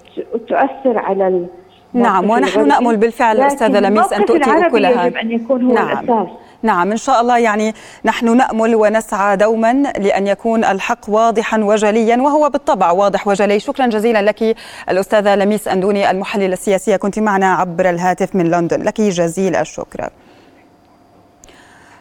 تؤثر 0.48 0.98
على 0.98 1.46
نعم 1.94 2.30
ونحن 2.30 2.68
نأمل 2.68 2.98
بالفعل 2.98 3.42
أستاذة 3.42 3.80
لميس 3.80 4.14
أن 4.14 4.26
تؤتي 4.26 4.52
اكلها 4.66 5.06
يجب 5.06 5.18
أن 5.18 5.32
يكون 5.32 5.64
هو 5.64 5.74
نعم. 5.74 5.88
الأساس. 5.88 6.28
نعم 6.64 6.92
إن 6.92 6.98
شاء 6.98 7.22
الله 7.22 7.38
يعني 7.38 7.74
نحن 8.06 8.38
نأمل 8.38 8.76
ونسعى 8.76 9.38
دوما 9.38 9.74
لأن 9.98 10.28
يكون 10.28 10.64
الحق 10.64 11.10
واضحا 11.10 11.58
وجليا 11.58 12.18
وهو 12.18 12.50
بالطبع 12.50 12.92
واضح 12.92 13.28
وجلي. 13.28 13.60
شكرا 13.60 13.88
جزيلا 13.88 14.22
لك 14.22 14.56
الأستاذة 14.90 15.36
لميس 15.36 15.68
أندوني 15.68 16.12
المحللة 16.12 16.54
السياسية. 16.54 16.96
كنت 16.96 17.20
معنا 17.20 17.54
عبر 17.54 17.90
الهاتف 17.90 18.36
من 18.36 18.52
لندن. 18.52 18.82
لك 18.82 19.02
جزيل 19.02 19.56
الشكر. 19.56 20.10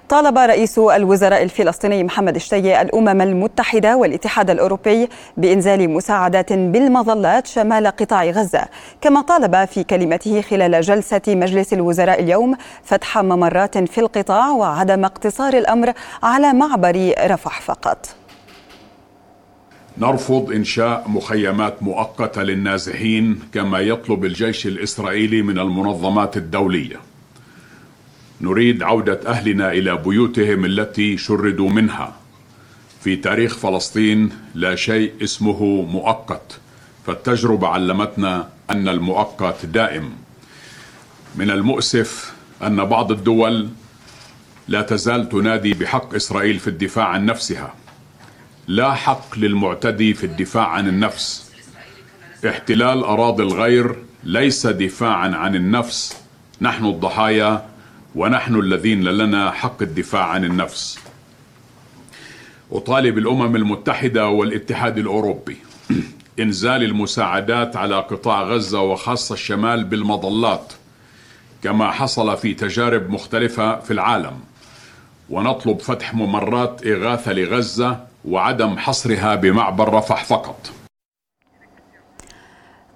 طالب 0.08 0.38
رئيس 0.38 0.78
الوزراء 0.78 1.42
الفلسطيني 1.42 2.04
محمد 2.04 2.34
الشتي 2.34 2.80
الأمم 2.82 3.20
المتحدة 3.20 3.96
والاتحاد 3.96 4.50
الأوروبي 4.50 5.08
بإنزال 5.36 5.90
مساعدات 5.90 6.52
بالمظلات 6.52 7.46
شمال 7.46 7.86
قطاع 7.86 8.24
غزة. 8.24 8.64
كما 9.00 9.20
طالب 9.20 9.64
في 9.64 9.84
كلمته 9.84 10.40
خلال 10.40 10.80
جلسة 10.80 11.20
مجلس 11.28 11.72
الوزراء 11.72 12.20
اليوم 12.22 12.56
فتح 12.84 13.18
ممرات 13.18 13.78
في 13.78 13.98
القطاع 13.98 14.50
وعدم 14.50 15.04
اقتصار 15.04 15.52
الأمر 15.54 15.92
على 16.22 16.52
معبر 16.52 17.14
رفح 17.24 17.60
فقط. 17.60 18.06
نرفض 19.98 20.52
إنشاء 20.52 21.04
مخيمات 21.06 21.82
مؤقتة 21.82 22.42
للنازحين 22.42 23.40
كما 23.54 23.78
يطلب 23.78 24.24
الجيش 24.24 24.66
الإسرائيلي 24.66 25.42
من 25.42 25.58
المنظمات 25.58 26.36
الدولية. 26.36 27.07
نريد 28.40 28.82
عودة 28.82 29.20
أهلنا 29.26 29.72
إلى 29.72 29.96
بيوتهم 29.96 30.64
التي 30.64 31.16
شردوا 31.16 31.70
منها. 31.70 32.16
في 33.04 33.16
تاريخ 33.16 33.56
فلسطين 33.56 34.30
لا 34.54 34.76
شيء 34.76 35.12
اسمه 35.22 35.62
مؤقت 35.82 36.58
فالتجربة 37.06 37.68
علمتنا 37.68 38.48
أن 38.70 38.88
المؤقت 38.88 39.66
دائم. 39.66 40.12
من 41.36 41.50
المؤسف 41.50 42.32
أن 42.62 42.84
بعض 42.84 43.12
الدول 43.12 43.68
لا 44.68 44.82
تزال 44.82 45.28
تنادي 45.28 45.74
بحق 45.74 46.14
إسرائيل 46.14 46.58
في 46.58 46.68
الدفاع 46.68 47.06
عن 47.08 47.26
نفسها. 47.26 47.74
لا 48.68 48.94
حق 48.94 49.38
للمعتدي 49.38 50.14
في 50.14 50.24
الدفاع 50.24 50.68
عن 50.68 50.88
النفس. 50.88 51.52
احتلال 52.48 53.04
أراضي 53.04 53.42
الغير 53.42 53.96
ليس 54.24 54.66
دفاعا 54.66 55.28
عن 55.28 55.56
النفس. 55.56 56.16
نحن 56.60 56.84
الضحايا 56.84 57.68
ونحن 58.18 58.54
الذين 58.54 59.04
لنا 59.04 59.50
حق 59.50 59.82
الدفاع 59.82 60.24
عن 60.24 60.44
النفس. 60.44 60.98
أطالب 62.72 63.18
الأمم 63.18 63.56
المتحدة 63.56 64.28
والاتحاد 64.28 64.98
الأوروبي 64.98 65.56
إنزال 66.40 66.82
المساعدات 66.82 67.76
على 67.76 67.94
قطاع 67.94 68.42
غزة 68.42 68.80
وخاصة 68.80 69.32
الشمال 69.32 69.84
بالمظلات 69.84 70.72
كما 71.62 71.90
حصل 71.90 72.36
في 72.36 72.54
تجارب 72.54 73.10
مختلفة 73.10 73.80
في 73.80 73.90
العالم. 73.90 74.40
ونطلب 75.30 75.78
فتح 75.80 76.14
ممرات 76.14 76.86
إغاثة 76.86 77.32
لغزة 77.32 78.00
وعدم 78.24 78.78
حصرها 78.78 79.34
بمعبر 79.34 79.94
رفح 79.94 80.24
فقط. 80.24 80.70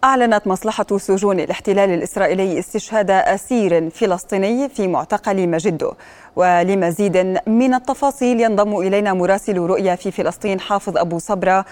أعلنت 0.04 0.46
مصلحة 0.46 0.86
سجون 0.96 1.40
الاحتلال 1.40 1.90
الإسرائيلي 1.90 2.58
استشهاد 2.58 3.10
أسير 3.10 3.90
فلسطيني 3.90 4.68
في 4.68 4.88
معتقل 4.88 5.48
مجدو 5.48 5.92
ولمزيد 6.36 7.16
من 7.46 7.74
التفاصيل 7.74 8.40
ينضم 8.40 8.76
إلينا 8.76 9.12
مراسل 9.12 9.58
رؤيا 9.58 9.94
في 9.94 10.10
فلسطين 10.10 10.60
حافظ 10.60 10.98
أبو 10.98 11.18
صبرة. 11.18 11.64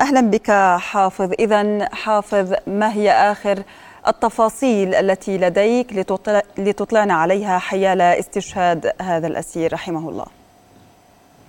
أهلا 0.00 0.20
بك 0.20 0.50
حافظ. 0.78 1.32
إذا 1.32 1.88
حافظ 1.92 2.54
ما 2.66 2.92
هي 2.92 3.10
آخر 3.10 3.62
التفاصيل 4.08 4.94
التي 4.94 5.38
لديك 5.38 6.06
لتطلعنا 6.58 7.14
عليها 7.14 7.58
حيال 7.58 8.00
استشهاد 8.00 8.92
هذا 9.00 9.26
الأسير 9.26 9.72
رحمه 9.72 10.08
الله؟ 10.08 10.26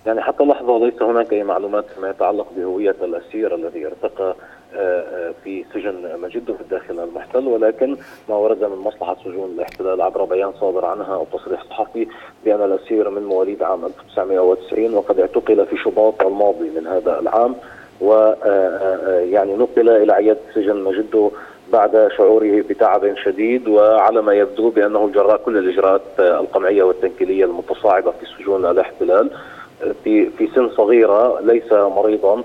يعني 0.06 0.22
حتى 0.22 0.42
اللحظة 0.42 0.78
ليس 0.78 1.02
هناك 1.02 1.32
أي 1.32 1.42
معلومات 1.42 1.84
فيما 1.94 2.10
يتعلق 2.10 2.46
بهوية 2.56 2.96
الأسير 3.02 3.54
الذي 3.54 3.86
ارتقى 3.86 4.34
في 5.44 5.64
سجن 5.74 6.20
مجده 6.22 6.54
في 6.54 6.60
الداخل 6.60 7.00
المحتل 7.00 7.46
ولكن 7.48 7.96
ما 8.28 8.34
ورد 8.34 8.64
من 8.64 8.76
مصلحة 8.76 9.16
سجون 9.24 9.50
الاحتلال 9.54 10.02
عبر 10.02 10.24
بيان 10.24 10.52
صادر 10.60 10.84
عنها 10.84 11.14
أو 11.14 11.26
تصريح 11.32 11.64
صحفي 11.64 12.06
بأن 12.44 12.64
الأسير 12.64 13.10
من 13.10 13.22
مواليد 13.22 13.62
عام 13.62 13.84
1990 13.84 14.94
وقد 14.94 15.20
اعتقل 15.20 15.66
في 15.66 15.76
شباط 15.76 16.22
الماضي 16.22 16.70
من 16.70 16.86
هذا 16.86 17.20
العام 17.20 17.54
و 18.00 18.32
يعني 19.32 19.54
نقل 19.56 19.88
إلى 19.88 20.12
عيادة 20.12 20.40
سجن 20.54 20.76
مجده 20.76 21.30
بعد 21.72 22.08
شعوره 22.16 22.60
بتعب 22.60 23.14
شديد 23.24 23.68
وعلى 23.68 24.22
ما 24.22 24.34
يبدو 24.34 24.70
بأنه 24.70 25.10
جراء 25.14 25.36
كل 25.36 25.58
الإجراءات 25.58 26.02
القمعية 26.18 26.82
والتنكيلية 26.82 27.44
المتصاعدة 27.44 28.10
في 28.10 28.26
سجون 28.26 28.66
الاحتلال. 28.66 29.30
في 30.04 30.30
في 30.30 30.48
سن 30.54 30.68
صغيرة 30.68 31.40
ليس 31.40 31.72
مريضا 31.72 32.34
آه، 32.34 32.44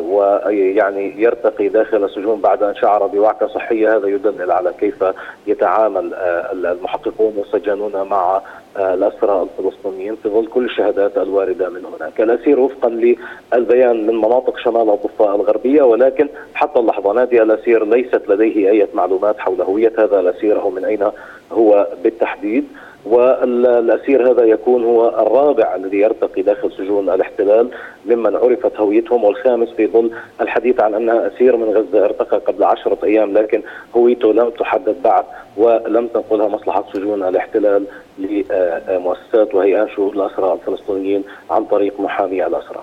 ويعني 0.00 1.22
يرتقي 1.22 1.68
داخل 1.68 2.04
السجون 2.04 2.40
بعد 2.40 2.62
أن 2.62 2.74
شعر 2.74 3.06
بوعكه 3.06 3.46
صحية. 3.46 3.96
هذا 3.96 4.08
يدلل 4.08 4.50
على 4.50 4.72
كيف 4.80 5.04
يتعامل 5.46 6.14
آه، 6.14 6.52
المحققون 6.52 7.32
والسجانون 7.36 8.08
مع 8.10 8.42
آه، 8.76 8.94
الأسرى 8.94 9.42
الفلسطينيين 9.42 10.16
في 10.22 10.28
ظل 10.28 10.46
كل 10.46 10.64
الشهادات 10.64 11.18
الواردة 11.18 11.68
من 11.68 11.84
هناك، 11.84 12.20
الاسير 12.20 12.60
وفقا 12.60 12.88
للبيان 12.88 14.06
من 14.06 14.16
مناطق 14.16 14.58
شمال 14.58 14.90
الضفه 14.90 15.34
الغربية 15.34 15.82
ولكن 15.82 16.28
حتى 16.54 16.80
اللحظة 16.80 17.12
نادي 17.12 17.42
الاسير 17.42 17.84
ليست 17.84 18.22
لديه 18.28 18.70
أي 18.70 18.88
معلومات 18.94 19.38
حول 19.38 19.60
هوية 19.60 19.92
هذا. 19.98 20.20
الاسير 20.20 20.60
أو 20.60 20.70
من 20.70 20.84
أين 20.84 21.10
هو 21.52 21.86
بالتحديد. 22.02 22.64
والاسير 23.06 24.30
هذا 24.30 24.44
يكون 24.44 24.84
هو 24.84 25.08
الرابع 25.08 25.74
الذي 25.74 25.96
يرتقي 25.96 26.42
داخل 26.42 26.72
سجون 26.72 27.10
الاحتلال 27.10 27.70
ممن 28.06 28.36
عرفت 28.36 28.76
هويتهم 28.76 29.24
والخامس 29.24 29.68
في 29.68 29.86
ظل 29.86 30.10
الحديث 30.40 30.80
عن 30.80 30.94
أنها 30.94 31.26
أسير 31.26 31.56
من 31.56 31.64
غزة 31.64 32.04
ارتقى 32.04 32.38
قبل 32.38 32.64
عشرة 32.64 32.98
أيام 33.04 33.38
لكن 33.38 33.62
هويته 33.96 34.32
لم 34.32 34.50
تحدد 34.50 34.96
بعد 35.04 35.24
ولم 35.56 36.06
تنقلها 36.06 36.48
مصلحة 36.48 36.84
سجون 36.92 37.22
الاحتلال 37.22 37.84
لمؤسسات 38.18 39.54
وهيئات 39.54 39.88
شؤون 39.88 40.16
الأسرى 40.16 40.52
الفلسطينيين 40.52 41.24
عن 41.50 41.64
طريق 41.64 42.00
محامي 42.00 42.46
الأسرى. 42.46 42.82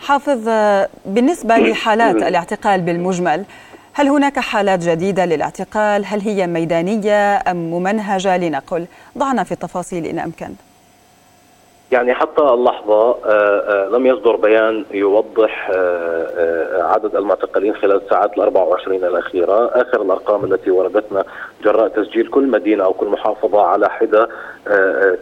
حافظ 0.00 0.48
بالنسبة 1.06 1.56
لحالات 1.56 2.22
الاعتقال 2.28 2.80
بالمجمل 2.80 3.44
هل 3.96 4.08
هناك 4.08 4.38
حالات 4.38 4.80
جديدة 4.80 5.24
للاعتقال؟ 5.24 6.04
هل 6.06 6.20
هي 6.20 6.46
ميدانية 6.46 7.36
أم 7.36 7.56
ممنهجة 7.56 8.36
لنقل؟ 8.36 8.86
ضعنا 9.18 9.44
في 9.44 9.52
التفاصيل 9.52 10.06
إن 10.06 10.18
أمكن. 10.18 10.48
يعني 11.92 12.14
حتى 12.14 12.42
اللحظة 12.42 13.10
آه، 13.10 13.16
آه، 13.26 13.88
لم 13.88 14.06
يصدر 14.06 14.36
بيان 14.36 14.84
يوضح 14.90 15.70
آه، 15.74 16.82
عدد 16.82 17.16
المعتقلين 17.16 17.74
خلال 17.74 18.02
الساعات 18.02 18.36
ال 18.36 18.42
24 18.42 19.04
الأخيرة 19.04 19.66
آخر 19.66 20.02
الأرقام 20.02 20.44
التي 20.44 20.70
وردتنا 20.70 21.24
جراء 21.64 21.88
تسجيل 21.88 22.26
كل 22.26 22.46
مدينة 22.46 22.84
أو 22.84 22.92
كل 22.92 23.06
محافظة 23.06 23.62
على 23.62 23.90
حدة 23.90 24.28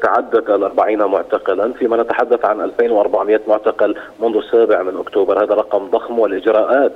تعدت 0.02 0.50
ال 0.50 0.64
40 0.64 1.05
معتقلا 1.05 1.73
فيما 1.73 2.02
نتحدث 2.02 2.45
عن 2.45 2.61
2400 2.61 3.41
معتقل 3.49 3.97
منذ 4.21 4.37
السابع 4.37 4.83
من 4.83 4.97
أكتوبر 4.97 5.45
هذا 5.45 5.55
رقم 5.55 5.87
ضخم 5.87 6.19
والإجراءات 6.19 6.93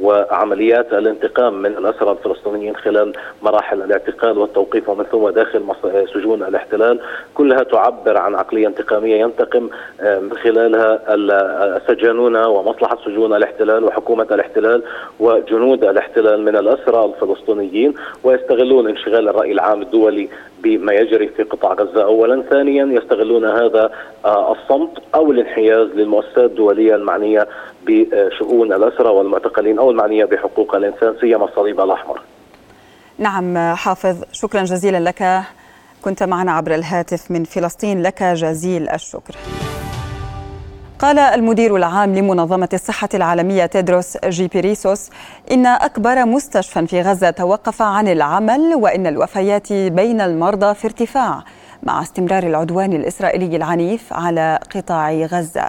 وعمليات 0.00 0.92
الانتقام 0.92 1.62
من 1.62 1.76
الأسرى 1.76 2.10
الفلسطينيين 2.10 2.76
خلال 2.76 3.12
مراحل 3.42 3.82
الاعتقال 3.82 4.38
والتوقيف 4.38 4.88
ومن 4.88 5.04
ثم 5.04 5.28
داخل 5.28 5.62
سجون 6.14 6.42
الاحتلال. 6.42 7.00
كلها 7.34 7.62
تعبر 7.62 8.16
عن 8.16 8.34
عقلية 8.34 8.66
انتقامية 8.66 9.20
ينتقم 9.20 9.68
آه، 10.00 10.18
من 10.18 10.32
خلالها 10.32 11.00
السجانون 11.76 12.36
ومصلحة 12.36 12.98
سجون 13.04 13.34
الاحتلال 13.34 13.84
وحكومة 13.84 14.26
الاحتلال 14.30 14.82
وجنود 15.20 15.84
الاحتلال 15.84 16.44
من 16.44 16.56
الأسرى 16.56 17.04
الفلسطينيين 17.04 17.94
ويستغلون 18.24 18.88
انشغال 18.88 19.28
الرأي 19.28 19.52
العام 19.52 19.82
الدولي 19.82 20.28
بما 20.62 20.92
يجري 20.92 21.28
في 21.28 21.42
قطاع 21.42 21.72
غزة. 21.72 22.04
أولا 22.04 22.42
ثانيا 22.50 22.84
يستغلون 22.84 23.44
هذا 23.44 23.90
آه، 24.24 24.52
الصمت 24.52 24.90
أو 25.14 25.30
الانحياز 25.30 25.88
للمؤسسات 25.88 26.50
الدولية 26.50 26.94
المعنية 26.94 27.48
بشؤون 27.86 28.72
الأسرى 28.72 29.08
والمعتقلين 29.08 29.78
أو 29.78 29.90
المعنية 29.90 30.24
بحقوق 30.24 30.74
الإنسان 30.74 31.14
سيما 31.20 31.44
الصليب 31.44 31.80
الأحمر. 31.80 32.20
نعم 33.18 33.74
حافظ 33.74 34.22
شكرا 34.32 34.62
جزيلا 34.62 35.00
لك. 35.00 35.42
كنت 36.02 36.22
معنا 36.22 36.52
عبر 36.52 36.74
الهاتف 36.74 37.30
من 37.30 37.44
فلسطين 37.44 38.02
لك 38.02 38.22
جزيل 38.22 38.88
الشكر. 38.88 39.34
قال 41.02 41.18
المدير 41.18 41.76
العام 41.76 42.14
لمنظمة 42.14 42.68
الصحة 42.72 43.08
العالمية 43.14 43.66
تيدروس 43.66 44.16
جيبيريسوس 44.24 45.10
إن 45.52 45.66
أكبر 45.66 46.24
مستشفى 46.24 46.86
في 46.86 47.02
غزة 47.02 47.30
توقف 47.30 47.82
عن 47.82 48.08
العمل 48.08 48.74
وإن 48.74 49.06
الوفيات 49.06 49.72
بين 49.72 50.20
المرضى 50.20 50.74
في 50.74 50.84
ارتفاع 50.84 51.44
مع 51.82 52.02
استمرار 52.02 52.42
العدوان 52.42 52.92
الإسرائيلي 52.92 53.56
العنيف 53.56 54.12
على 54.12 54.58
قطاع 54.74 55.12
غزة. 55.12 55.68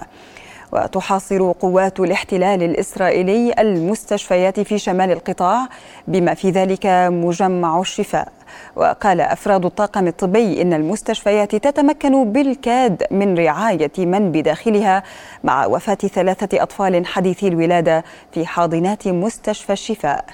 وتحاصر 0.74 1.52
قوات 1.52 2.00
الاحتلال 2.00 2.62
الإسرائيلي 2.62 3.54
المستشفيات 3.58 4.60
في 4.60 4.78
شمال 4.78 5.10
القطاع 5.10 5.68
بما 6.08 6.34
في 6.34 6.50
ذلك 6.50 6.86
مجمع 7.10 7.80
الشفاء. 7.80 8.28
وقال 8.76 9.20
أفراد 9.20 9.64
الطاقم 9.64 10.06
الطبي 10.06 10.62
إن 10.62 10.72
المستشفيات 10.72 11.56
تتمكن 11.56 12.32
بالكاد 12.32 13.02
من 13.10 13.38
رعاية 13.38 13.92
من 13.98 14.32
بداخلها 14.32 15.02
مع 15.44 15.66
وفاة 15.66 15.94
ثلاثة 15.94 16.62
أطفال 16.62 17.06
حديثي 17.06 17.48
الولادة 17.48 18.04
في 18.32 18.46
حاضنات 18.46 19.08
مستشفى 19.08 19.72
الشفاء. 19.72 20.24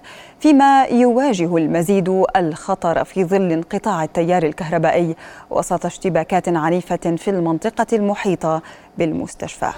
فيما 0.41 0.85
يواجه 0.85 1.57
المزيد 1.57 2.25
الخطر 2.37 3.05
في 3.05 3.25
ظل 3.25 3.53
انقطاع 3.53 4.05
التيار 4.05 4.43
الكهربائي 4.43 5.17
وسط 5.51 5.87
اشتباكات 5.87 6.49
عنيفة 6.49 7.17
في 7.17 7.29
المنطقة 7.29 7.87
المحيطة 7.93 8.63
بالمستشفى. 8.99 9.71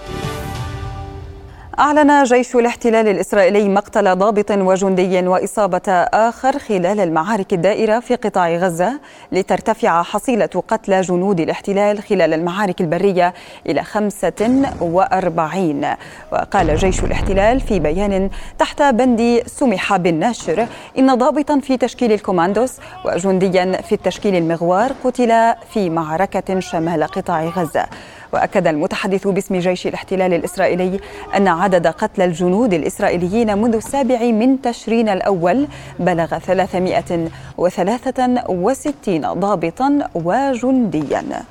أعلن 1.79 2.25
جيش 2.25 2.57
الاحتلال 2.57 3.09
الإسرائيلي 3.09 3.69
مقتل 3.69 4.17
ضابط 4.17 4.51
وجندي 4.51 5.29
وإصابة 5.29 5.89
آخر 6.13 6.59
خلال 6.59 7.01
المعارك 7.01 7.53
الدائرة 7.53 8.01
في 8.01 8.15
قطاع 8.15 8.57
غزة 8.57 9.01
لترتفع 9.33 10.03
حصيلة 10.03 10.49
قتلى 10.69 11.01
جنود 11.01 11.41
الاحتلال 11.41 12.03
خلال 12.03 12.35
المعارك 12.35 12.81
البرية 12.81 13.35
إلى 13.67 13.83
45 13.83 15.87
وقال 16.33 16.77
جيش 16.77 17.05
الاحتلال 17.05 17.61
في 17.61 17.79
بيان 17.79 18.31
تحت 18.59 18.83
بند 18.83 19.43
سمح 19.47 19.97
بالنشر 19.97 20.67
إن 20.99 21.15
ضابطا 21.15 21.61
في 21.61 21.77
تشكيل 21.77 22.13
الكوماندوس 22.13 22.73
وجنديا 23.05 23.83
في 23.83 23.95
التشكيل 23.95 24.37
المغوار 24.37 24.93
قتل 25.05 25.55
في 25.73 25.91
معركة 25.91 26.61
شمال 26.61 27.05
قطاع 27.05 27.45
غزة. 27.45 27.87
وأكد 28.33 28.67
المتحدث 28.67 29.29
باسم 29.29 29.59
جيش 29.59 29.87
الاحتلال 29.87 30.35
الإسرائيلي 30.35 31.01
أن 31.37 31.49
عدد 31.49 31.87
قتلى 31.87 32.25
الجنود 32.25 32.75
الإسرائيليين 32.75 33.59
منذ 33.59 33.75
السابع 33.75 34.23
من 34.23 34.63
تشرين 34.63 35.09
الأول 35.09 35.67
بلغ 35.99 36.39
363 36.39 39.33
ضابطا 39.33 39.99
وجنديا. 40.15 41.43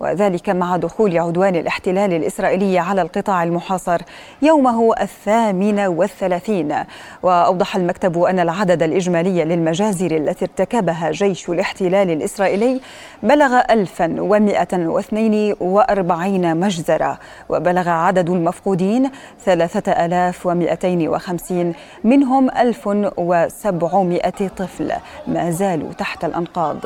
وذلك 0.00 0.50
مع 0.50 0.76
دخول 0.76 1.18
عدوان 1.18 1.56
الاحتلال 1.56 2.12
الإسرائيلي 2.12 2.78
على 2.78 3.02
القطاع 3.02 3.42
المحاصر 3.42 4.00
يومه 4.42 4.92
الثامن 5.00 5.80
والثلاثين. 5.80 6.74
وأوضح 7.22 7.76
المكتب 7.76 8.22
أن 8.22 8.40
العدد 8.40 8.82
الإجمالي 8.82 9.44
للمجازر 9.44 10.16
التي 10.16 10.44
ارتكبها 10.44 11.10
جيش 11.10 11.48
الاحتلال 11.48 12.10
الإسرائيلي 12.10 12.80
بلغ 13.22 13.60
1000 13.70 14.03
1142 14.04 16.56
مجزرة 16.56 17.18
وبلغ 17.48 17.88
عدد 17.88 18.30
المفقودين 18.30 19.10
3250 19.44 21.72
منهم 22.04 22.50
1700 22.50 24.48
طفل 24.56 24.92
ما 25.26 25.50
زالوا 25.50 25.92
تحت 25.92 26.24
الأنقاض. 26.24 26.78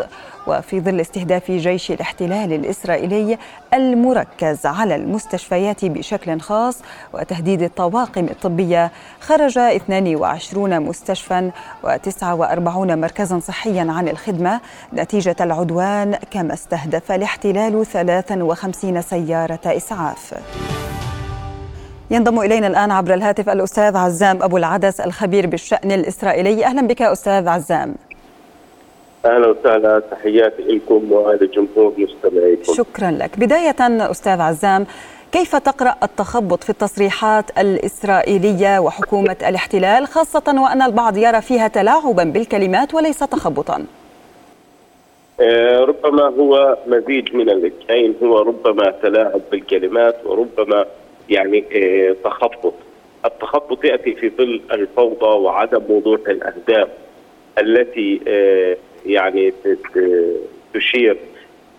وفي 0.47 0.81
ظل 0.81 1.01
استهداف 1.01 1.51
جيش 1.51 1.91
الاحتلال 1.91 2.53
الإسرائيلي 2.53 3.39
المركز 3.75 4.67
على 4.67 4.97
المستشفيات 4.97 5.85
بشكل 5.85 6.41
خاص 6.41 6.83
وتهديد 7.13 7.63
الطواقم 7.63 8.25
الطبية. 8.25 8.91
خرج 9.21 9.59
22 9.59 10.81
مستشفى 10.81 11.51
و49 11.85 12.69
مركزا 12.79 13.39
صحيا 13.39 13.87
عن 13.93 14.09
الخدمة. 14.09 14.61
نتيجة 14.95 15.37
العدوان 15.41 16.19
كما 16.31 16.55
استهدف 16.55 17.13
الاحتلال 17.13 17.87
53 17.87 19.03
سيارة 19.03 19.61
إسعاف. 19.67 20.35
ينضم 22.11 22.41
إلينا 22.41 22.67
الآن 22.67 22.91
عبر 22.91 23.15
الهاتف 23.15 23.49
الأستاذ 23.49 23.97
عزام 23.97 24.43
أبو 24.43 24.57
العدس 24.57 25.01
الخبير 25.01 25.47
بالشأن 25.47 25.93
الإسرائيلي. 25.93 26.67
أهلا 26.67 26.87
بك 26.87 27.03
أستاذ 27.03 27.49
عزام. 27.49 27.95
أهلا 29.29 29.47
وسهلا 29.47 29.99
تحياتي 30.11 30.63
لكم 30.63 31.13
ولجمهور 31.13 31.93
مستمعيكم. 31.99 32.73
شكرا 32.75 33.11
لك. 33.11 33.39
بداية 33.39 33.77
أستاذ 34.11 34.41
عزام 34.41 34.87
كيف 35.33 35.57
تقرأ 35.57 35.95
التخبط 36.03 36.65
في 36.65 36.71
التصريحات 36.71 37.45
الإسرائيلية 37.59 38.79
وحكومة 38.79 39.37
الاحتلال 39.49 40.07
خاصة 40.07 40.63
وأن 40.63 40.83
البعض 40.83 41.17
يرى 41.17 41.41
فيها 41.41 41.69
تلاعبا 41.69 42.25
بالكلمات 42.25 42.95
وليس 42.95 43.19
تخبطا؟ 43.19 43.87
آه، 45.41 45.79
ربما 45.81 46.23
هو 46.23 46.77
مزيج 46.87 47.35
من 47.35 47.51
الاثنين 47.51 48.15
هو 48.23 48.39
ربما 48.39 48.91
تلاعب 49.03 49.41
بالكلمات 49.51 50.17
وربما 50.25 50.85
يعني 51.31 51.65
آه، 51.75 52.17
تخبط. 52.25 52.75
التخبط 53.25 53.85
يأتي 53.85 54.15
في 54.15 54.31
ظل 54.39 54.61
الفوضى 54.73 55.27
وعدم 55.27 55.83
وضوح 55.89 56.21
الأهداف 56.29 56.89
التي 57.59 58.21
آه، 58.29 58.77
يعني 59.07 59.53
تشير 60.75 61.17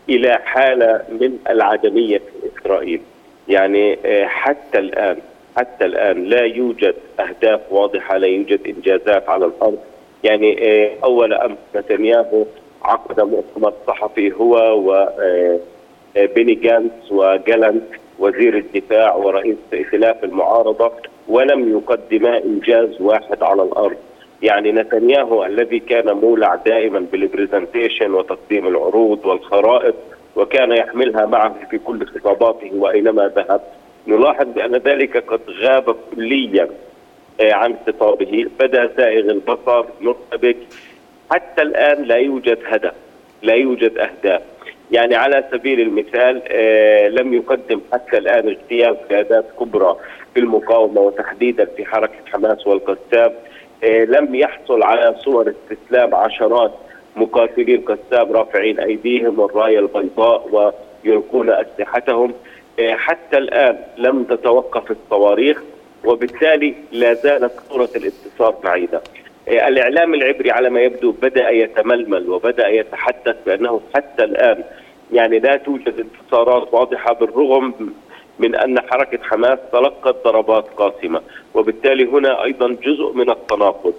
إلى 0.10 0.40
حالة 0.44 1.02
من 1.10 1.38
العدمية 1.50 2.18
في 2.18 2.62
إسرائيل. 2.62 3.02
يعني 3.48 3.98
آه، 4.06 4.26
حتى 4.26 4.80
الآن 4.80 5.18
حتى 5.58 5.86
الآن 5.86 6.24
لا 6.24 6.42
يوجد 6.42 6.96
أهداف 7.20 7.62
واضحة 7.72 8.18
لا 8.18 8.28
يوجد 8.28 8.60
إنجازات 8.68 9.30
على 9.30 9.46
الأرض. 9.46 9.78
يعني 10.24 10.70
آه، 10.72 10.92
أول 11.04 11.34
امس 11.34 11.58
نتنياهو 11.76 12.46
عقد 12.84 13.20
مؤتمر 13.20 13.74
صحفي 13.88 14.34
هو 14.34 14.80
و 14.80 14.94
آه، 14.96 15.60
بيني 16.16 16.56
جانس 16.56 17.12
وجالنت 17.12 17.84
وزير 18.20 18.58
الدفاع 18.58 19.16
ورئيس 19.16 19.58
ائتلاف 19.74 20.24
المعارضة 20.24 20.92
ولم 21.28 21.72
يقدما 21.72 22.38
إنجاز 22.44 23.02
واحد 23.02 23.44
على 23.44 23.64
الأرض. 23.64 23.98
يعني 24.42 24.72
نتنياهو 24.72 25.46
الذي 25.46 25.80
كان 25.80 26.12
مولع 26.12 26.56
دائما 26.56 27.00
بالبرزنتيشن 27.12 28.14
وتقديم 28.14 28.68
العروض 28.68 29.26
والخرائط 29.26 29.96
وكان 30.36 30.72
يحملها 30.72 31.26
معه 31.26 31.56
في 31.72 31.78
كل 31.78 32.06
خطاباته 32.06 32.72
وأينما 32.74 33.32
ذهب. 33.36 33.62
نلاحظ 34.08 34.48
بأن 34.48 34.76
ذلك 34.76 35.18
قد 35.18 35.42
غاب 35.62 35.96
كليا 36.16 36.70
عن 37.42 37.76
خطابه. 37.88 38.46
بدا 38.60 38.90
زائغ 38.98 39.32
البصر 39.32 39.86
مرتبك. 40.02 40.58
حتى 41.32 41.62
الآن 41.62 42.04
لا 42.04 42.16
يوجد 42.16 42.58
هدف 42.66 42.94
لا 43.42 43.54
يوجد 43.54 43.98
أهداف. 43.98 44.42
يعني 44.92 45.16
على 45.16 45.44
سبيل 45.52 45.80
المثال 45.80 46.42
آه 46.48 47.08
لم 47.08 47.34
يقدم 47.34 47.82
حتى 47.94 48.18
الآن 48.18 48.48
اغتيال 48.48 49.08
قيادات 49.10 49.46
كبرى 49.60 49.96
في 50.34 50.40
المقاومة 50.40 51.02
وتحديدا 51.02 51.66
في 51.66 51.86
حركة 51.86 52.14
حماس 52.32 52.68
والقسام. 52.68 53.00
آه 53.14 53.34
لم 53.84 54.36
يحصل 54.36 54.84
على 54.84 55.16
صور 55.24 55.54
استسلام 55.72 56.16
عشرات 56.16 56.72
مقاتلين 57.16 57.82
قسام 57.82 58.32
رافعين 58.32 58.80
أيديهم 58.80 59.40
والراية 59.40 59.80
البيضاء 59.80 60.74
ويلقون 61.06 61.50
أسلحتهم 61.50 62.34
آه 62.80 62.94
حتى 62.96 63.38
الآن 63.38 63.78
لم 63.98 64.24
تتوقف 64.24 64.92
الصواريخ 64.92 65.62
وبالتالي 66.06 66.76
لا 66.92 67.14
زالت 67.14 67.52
صورة 67.70 67.90
الانتصار 67.96 68.56
بعيدة. 68.64 69.02
الإعلام 69.48 70.14
العبري 70.14 70.52
على 70.52 70.70
ما 70.70 70.82
يبدو 70.82 71.12
بدأ 71.12 71.50
يتململ 71.50 72.30
وبدأ 72.30 72.68
يتحدث 72.68 73.36
بأنه 73.46 73.82
حتى 73.96 74.24
الآن 74.24 74.64
يعني 75.14 75.40
لا 75.40 75.58
توجد 75.58 76.06
انتصارات 76.06 76.74
واضحة 76.74 77.14
بالرغم 77.14 77.74
من 78.40 78.56
أن 78.56 78.80
حركة 78.80 79.24
حماس 79.24 79.60
تلقت 79.72 80.24
ضربات 80.26 80.66
قاسمة 80.78 81.22
وبالتالي 81.54 82.06
هنا 82.06 82.44
أيضا 82.44 82.68
جزء 82.84 83.14
من 83.14 83.30
التناقض. 83.30 83.94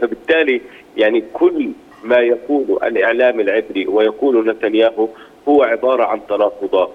فبالتالي 0.00 0.60
يعني 0.96 1.24
كل 1.32 1.68
ما 2.04 2.16
يقوله 2.18 2.86
الإعلام 2.86 3.40
العبري 3.40 3.86
ويقوله 3.86 4.52
نتنياهو 4.52 5.08
هو 5.48 5.62
عبارة 5.62 6.04
عن 6.04 6.20
تناقضات. 6.28 6.90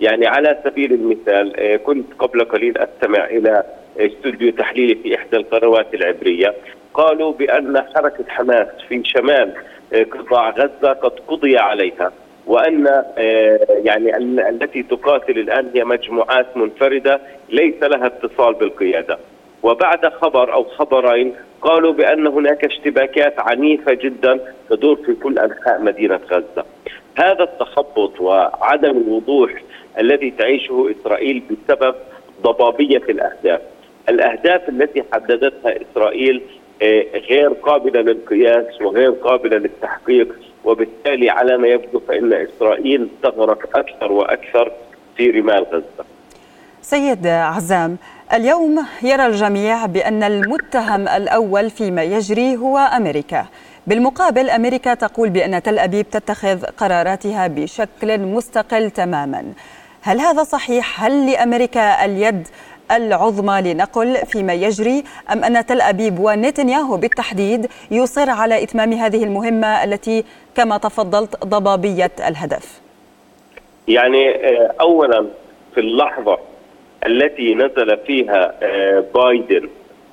يعني 0.00 0.26
على 0.26 0.60
سبيل 0.64 0.92
المثال 0.92 1.76
كنت 1.84 2.06
قبل 2.18 2.44
قليل 2.44 2.78
أستمع 2.78 3.24
إلى 3.24 3.64
استوديو 3.96 4.52
تحليلي 4.52 4.94
في 4.94 5.16
إحدى 5.16 5.36
القنوات 5.36 5.94
العبرية. 5.94 6.54
قالوا 6.94 7.32
بأن 7.32 7.86
حركة 7.94 8.24
حماس 8.28 8.68
في 8.88 9.02
شمال 9.04 9.54
قطاع 10.10 10.50
غزة 10.50 10.92
قد 10.92 11.20
قضي 11.28 11.58
عليها. 11.58 12.12
وأن 12.46 13.04
يعني 13.84 14.16
التي 14.48 14.82
تقاتل 14.82 15.38
الآن 15.38 15.70
هي 15.74 15.84
مجموعات 15.84 16.56
منفردة 16.56 17.20
ليس 17.48 17.82
لها 17.82 18.06
اتصال 18.06 18.54
بالقيادة. 18.54 19.18
وبعد 19.62 20.06
خبر 20.06 20.52
أو 20.52 20.64
خبرين 20.64 21.34
قالوا 21.62 21.92
بأن 21.92 22.26
هناك 22.26 22.64
اشتباكات 22.64 23.34
عنيفة 23.38 23.94
جدا 23.94 24.40
تدور 24.70 24.96
في 24.96 25.14
كل 25.14 25.38
أنحاء 25.38 25.82
مدينة 25.82 26.20
غزة. 26.30 26.64
هذا 27.16 27.42
التخبط 27.42 28.20
وعدم 28.20 28.96
الوضوح 28.96 29.62
الذي 29.98 30.30
تعيشه 30.30 30.90
إسرائيل 31.00 31.42
بسبب 31.50 31.94
ضبابية 32.42 33.02
الأهداف. 33.08 33.60
الأهداف 34.08 34.68
التي 34.68 35.04
حددتها 35.12 35.74
إسرائيل 35.82 36.42
غير 37.30 37.48
قابلة 37.48 38.00
للقياس 38.00 38.82
وغير 38.82 39.10
قابلة 39.10 39.56
للتحقيق 39.56 40.36
وبالتالي 40.64 41.30
على 41.30 41.58
ما 41.58 41.68
يبدو 41.68 42.00
فإن 42.08 42.32
إسرائيل 42.32 43.08
تغرق 43.22 43.76
أكثر 43.78 44.12
وأكثر 44.12 44.72
في 45.16 45.30
رمال 45.30 45.66
غزة. 45.72 46.04
سيد 46.82 47.26
عزام 47.26 47.96
اليوم 48.32 48.86
يرى 49.02 49.26
الجميع 49.26 49.86
بأن 49.86 50.22
المتهم 50.22 51.08
الأول 51.08 51.70
فيما 51.70 52.02
يجري 52.02 52.56
هو 52.56 52.78
أمريكا. 52.78 53.46
بالمقابل 53.86 54.50
أمريكا 54.50 54.94
تقول 54.94 55.30
بأن 55.30 55.62
تل 55.62 55.78
أبيب 55.78 56.10
تتخذ 56.10 56.64
قراراتها 56.64 57.46
بشكل 57.46 58.18
مستقل 58.18 58.90
تماما. 58.90 59.44
هل 60.02 60.20
هذا 60.20 60.42
صحيح؟ 60.42 61.04
هل 61.04 61.30
لأمريكا 61.30 62.04
اليد 62.04 62.48
العظمى 62.96 63.72
لنقل 63.72 64.16
فيما 64.16 64.52
يجري 64.52 65.04
أم 65.32 65.44
أن 65.44 65.66
تل 65.66 65.80
أبيب 65.80 66.18
ونتنياهو 66.18 66.96
بالتحديد 66.96 67.66
يصر 67.90 68.30
على 68.30 68.62
إتمام 68.62 68.92
هذه 68.92 69.24
المهمة 69.24 69.84
التي 69.84 70.24
كما 70.56 70.78
تفضلت 70.78 71.44
ضبابية 71.44 72.10
الهدف؟ 72.28 72.80
يعني 73.88 74.34
اولا 74.80 75.26
في 75.74 75.80
اللحظة 75.80 76.38
التي 77.06 77.54
نزل 77.54 77.98
فيها 78.06 78.54
بايدن 79.14 79.68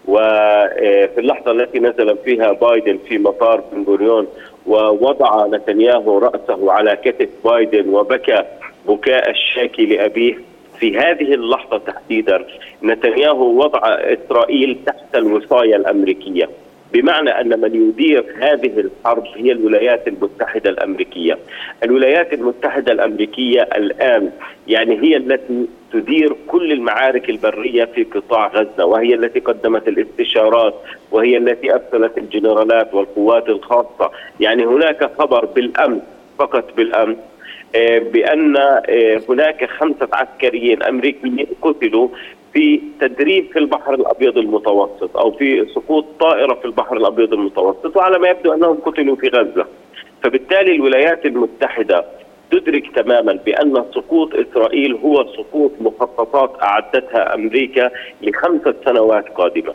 وفي 0.07 1.17
اللحظة 1.17 1.51
التي 1.51 1.79
نزل 1.79 2.17
فيها 2.25 2.51
بايدن 2.51 2.99
في 3.07 3.17
مطار 3.17 3.63
بن 3.71 3.83
غوريون 3.83 4.27
ووضع 4.67 5.45
نتنياهو 5.47 6.17
رأسه 6.17 6.71
على 6.71 6.95
كتف 6.95 7.29
بايدن 7.45 7.89
وبكى 7.89 8.43
بكاء 8.87 9.29
الشاكي 9.29 9.85
لأبيه 9.85 10.37
في 10.79 10.97
هذه 10.97 11.33
اللحظة 11.33 11.77
تحديدا 11.77 12.45
نتنياهو 12.83 13.59
وضع 13.59 13.79
إسرائيل 13.85 14.77
تحت 14.85 15.15
الوصاية 15.15 15.75
الأمريكية 15.75 16.49
بمعنى 16.93 17.29
أن 17.29 17.61
من 17.61 17.89
يدير 17.89 18.25
هذه 18.41 18.79
الحرب 18.79 19.23
هي 19.35 19.51
الولايات 19.51 20.07
المتحدة 20.07 20.69
الأمريكية. 20.69 21.37
الولايات 21.83 22.33
المتحدة 22.33 22.91
الأمريكية 22.91 23.61
الآن 23.61 24.31
يعني 24.67 25.01
هي 25.01 25.17
التي 25.17 25.67
تدير 25.93 26.35
كل 26.47 26.71
المعارك 26.71 27.29
البرية 27.29 27.85
في 27.85 28.03
قطاع 28.03 28.47
غزة 28.47 28.85
وهي 28.85 29.13
التي 29.13 29.39
قدمت 29.39 29.87
الاستشارات 29.87 30.75
وهي 31.11 31.37
التي 31.37 31.73
أرسلت 31.73 32.17
الجنرالات 32.17 32.93
والقوات 32.93 33.49
الخاصة. 33.49 34.11
يعني 34.39 34.65
هناك 34.65 35.11
خبر 35.17 35.45
بالأمس 35.45 36.01
فقط 36.39 36.73
بالأمس 36.77 37.17
بأن 37.73 38.58
هناك 39.30 39.69
خمسة 39.69 40.08
عسكريين 40.13 40.84
أمريكيين 40.84 41.47
قتلوا 41.62 42.10
في 42.53 42.82
تدريب 43.01 43.51
في 43.53 43.60
البحر 43.60 43.93
الأبيض 43.93 44.38
المتوسط 44.38 45.17
أو 45.17 45.32
في 45.32 45.65
سقوط 45.75 46.06
طائرة 46.19 46.53
في 46.53 46.65
البحر 46.65 46.97
الأبيض 46.97 47.34
المتوسط 47.34 47.97
وعلى 47.97 48.19
ما 48.19 48.30
يبدو 48.30 48.53
أنهم 48.53 48.77
قتلوا 48.77 49.15
في 49.15 49.27
غزة. 49.27 49.65
فبالتالي 50.23 50.75
الولايات 50.75 51.25
المتحدة 51.25 52.06
تدرك 52.51 52.95
تماما 52.95 53.34
بأن 53.45 53.86
سقوط 53.95 54.36
إسرائيل 54.36 54.93
هو 54.93 55.25
سقوط 55.34 55.71
مخططات 55.82 56.51
أعدتها 56.63 57.36
أمريكا 57.36 57.91
لخمسة 58.21 58.75
سنوات 58.86 59.30
قادمة. 59.30 59.73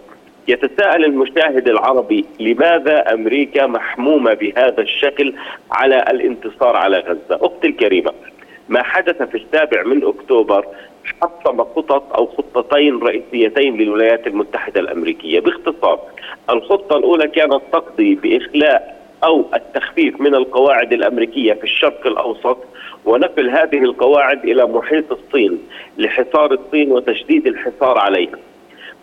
يتساءل 0.48 1.04
المشاهد 1.04 1.68
العربي 1.68 2.24
لماذا 2.40 3.14
أمريكا 3.14 3.66
محمومة 3.66 4.34
بهذا 4.34 4.80
الشكل 4.80 5.34
على 5.72 6.04
الانتصار 6.10 6.76
على 6.76 6.98
غزة؟ 6.98 7.46
أختي 7.46 7.66
الكريمة 7.66 8.12
ما 8.68 8.82
حدث 8.82 9.22
في 9.22 9.34
السابع 9.34 9.82
من 9.82 10.04
أكتوبر 10.06 10.66
حطم 11.22 11.64
خطط 11.64 12.16
أو 12.16 12.26
خطتين 12.26 12.98
رئيسيتين 12.98 13.76
للولايات 13.76 14.26
المتحدة 14.26 14.80
الأمريكية، 14.80 15.40
باختصار 15.40 16.00
الخطة 16.50 16.96
الأولى 16.96 17.28
كانت 17.28 17.60
تقضي 17.72 18.14
بإخلاء 18.14 19.02
أو 19.24 19.44
التخفيف 19.54 20.20
من 20.20 20.34
القواعد 20.34 20.92
الأمريكية 20.92 21.52
في 21.52 21.64
الشرق 21.64 22.06
الأوسط 22.06 22.58
ونقل 23.04 23.50
هذه 23.50 23.78
القواعد 23.78 24.44
إلى 24.44 24.66
محيط 24.66 25.12
الصين 25.12 25.58
لحصار 25.98 26.52
الصين 26.52 26.92
وتشديد 26.92 27.46
الحصار 27.46 27.98
عليها. 27.98 28.38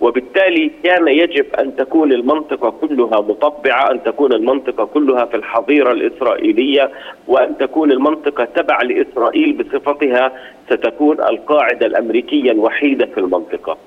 وبالتالي 0.01 0.71
كان 0.83 1.07
يجب 1.07 1.45
أن 1.59 1.75
تكون 1.75 2.13
المنطقة 2.13 2.69
كلها 2.69 3.21
مطبعة، 3.21 3.91
أن 3.91 4.03
تكون 4.03 4.33
المنطقة 4.33 4.85
كلها 4.85 5.25
في 5.25 5.37
الحظيرة 5.37 5.91
الإسرائيلية 5.91 6.91
وأن 7.27 7.57
تكون 7.57 7.91
المنطقة 7.91 8.45
تبع 8.45 8.81
لإسرائيل 8.81 9.53
بصفتها 9.53 10.31
ستكون 10.69 11.19
القاعدة 11.21 11.85
الأمريكية 11.85 12.51
الوحيدة 12.51 13.05
في 13.05 13.17
المنطقة. 13.19 13.77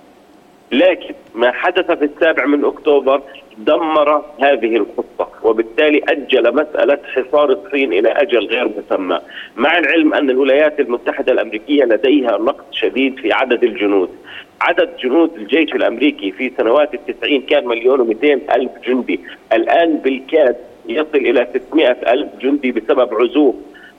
لكن 0.72 1.14
ما 1.43 1.53
حدث 1.53 1.91
في 1.91 2.05
السابع 2.05 2.47
من 2.47 2.65
أكتوبر 2.65 3.23
دمر 3.59 4.25
هذه 4.41 4.77
الخطة 4.77 5.29
وبالتالي 5.43 6.01
أجل 6.09 6.55
مسألة 6.55 6.99
حصار 7.15 7.53
الصين 7.53 7.93
إلى 7.93 8.09
أجل 8.09 8.47
غير 8.47 8.71
مسمى، 8.79 9.19
مع 9.57 9.79
العلم 9.79 10.15
أن 10.15 10.31
الولايات 10.31 10.81
المتحدة 10.81 11.33
الأمريكية 11.33 11.85
لديها 11.85 12.39
نقص 12.39 12.65
شديد 12.73 13.17
في 13.17 13.33
عدد 13.33 13.65
الجنود، 13.65 14.11
عدد 14.61 14.97
جنود 14.97 15.31
الجيش 15.37 15.75
الأمريكي 15.75 16.33
في 16.33 16.53
سنوات 16.57 16.95
التسعين 16.95 17.43
كان 17.43 17.67
مليون 17.67 18.01
ومئتين 18.01 18.41
ألف 18.57 18.71
جندي، 18.87 19.21
الآن 19.53 19.97
بالكاد 19.97 20.57
يصل 20.89 21.19
إلى 21.19 21.49
600 21.55 21.97
ألف 22.13 22.29
جندي 22.41 22.73
بسبب 22.73 23.15
عزوف 23.15 23.55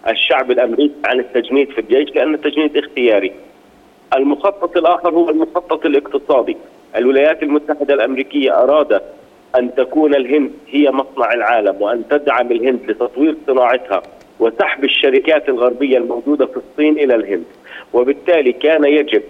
الشعب 0.08 0.52
الأمريكي 0.52 0.96
عن 1.06 1.20
التجنيد 1.20 1.70
في 1.70 1.82
الجيش 1.82 2.16
لأن 2.16 2.34
التجنيد 2.34 2.78
اختياري. 2.78 3.32
المخطط 4.18 4.78
الآخر 4.78 5.10
هو 5.10 5.30
المخطط 5.30 5.86
الاقتصادي، 5.86 6.58
الولايات 6.96 7.44
المتحدة 7.44 7.94
الأمريكية 7.94 8.64
ارادت 8.64 9.04
أن 9.56 9.76
تكون 9.76 10.16
الهند 10.16 10.52
هي 10.70 10.92
مصنع 10.92 11.34
العالم 11.34 11.82
وأن 11.82 12.04
تدعم 12.10 12.52
الهند 12.52 12.80
لتطوير 12.92 13.36
صناعتها 13.48 14.02
وسحب 14.40 14.84
الشركات 14.84 15.50
الغربية 15.50 15.98
الموجودة 15.98 16.46
في 16.46 16.58
الصين 16.58 17.00
إلى 17.00 17.16
الهند، 17.16 17.46
وبالتالي 17.94 18.52
كان 18.52 18.84
يجب 18.84 19.22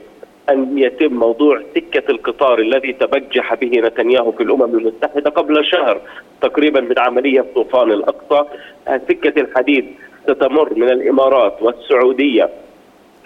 أن 0.49 0.77
يتم 0.77 1.13
موضوع 1.13 1.61
سكة 1.75 2.11
القطار 2.11 2.59
الذي 2.59 2.93
تبجح 2.93 3.53
به 3.53 3.79
نتنياهو 3.79 4.31
في 4.31 4.43
الأمم 4.43 4.77
المتحدة 4.77 5.29
قبل 5.29 5.65
شهر 5.65 6.01
تقريبا 6.41 6.81
من 6.81 6.99
عملية 6.99 7.45
طوفان 7.55 7.91
الأقصى، 7.91 8.49
سكة 8.87 9.41
الحديد 9.41 9.85
ستمر 10.23 10.73
من 10.75 10.89
الإمارات 10.89 11.61
والسعودية 11.61 12.49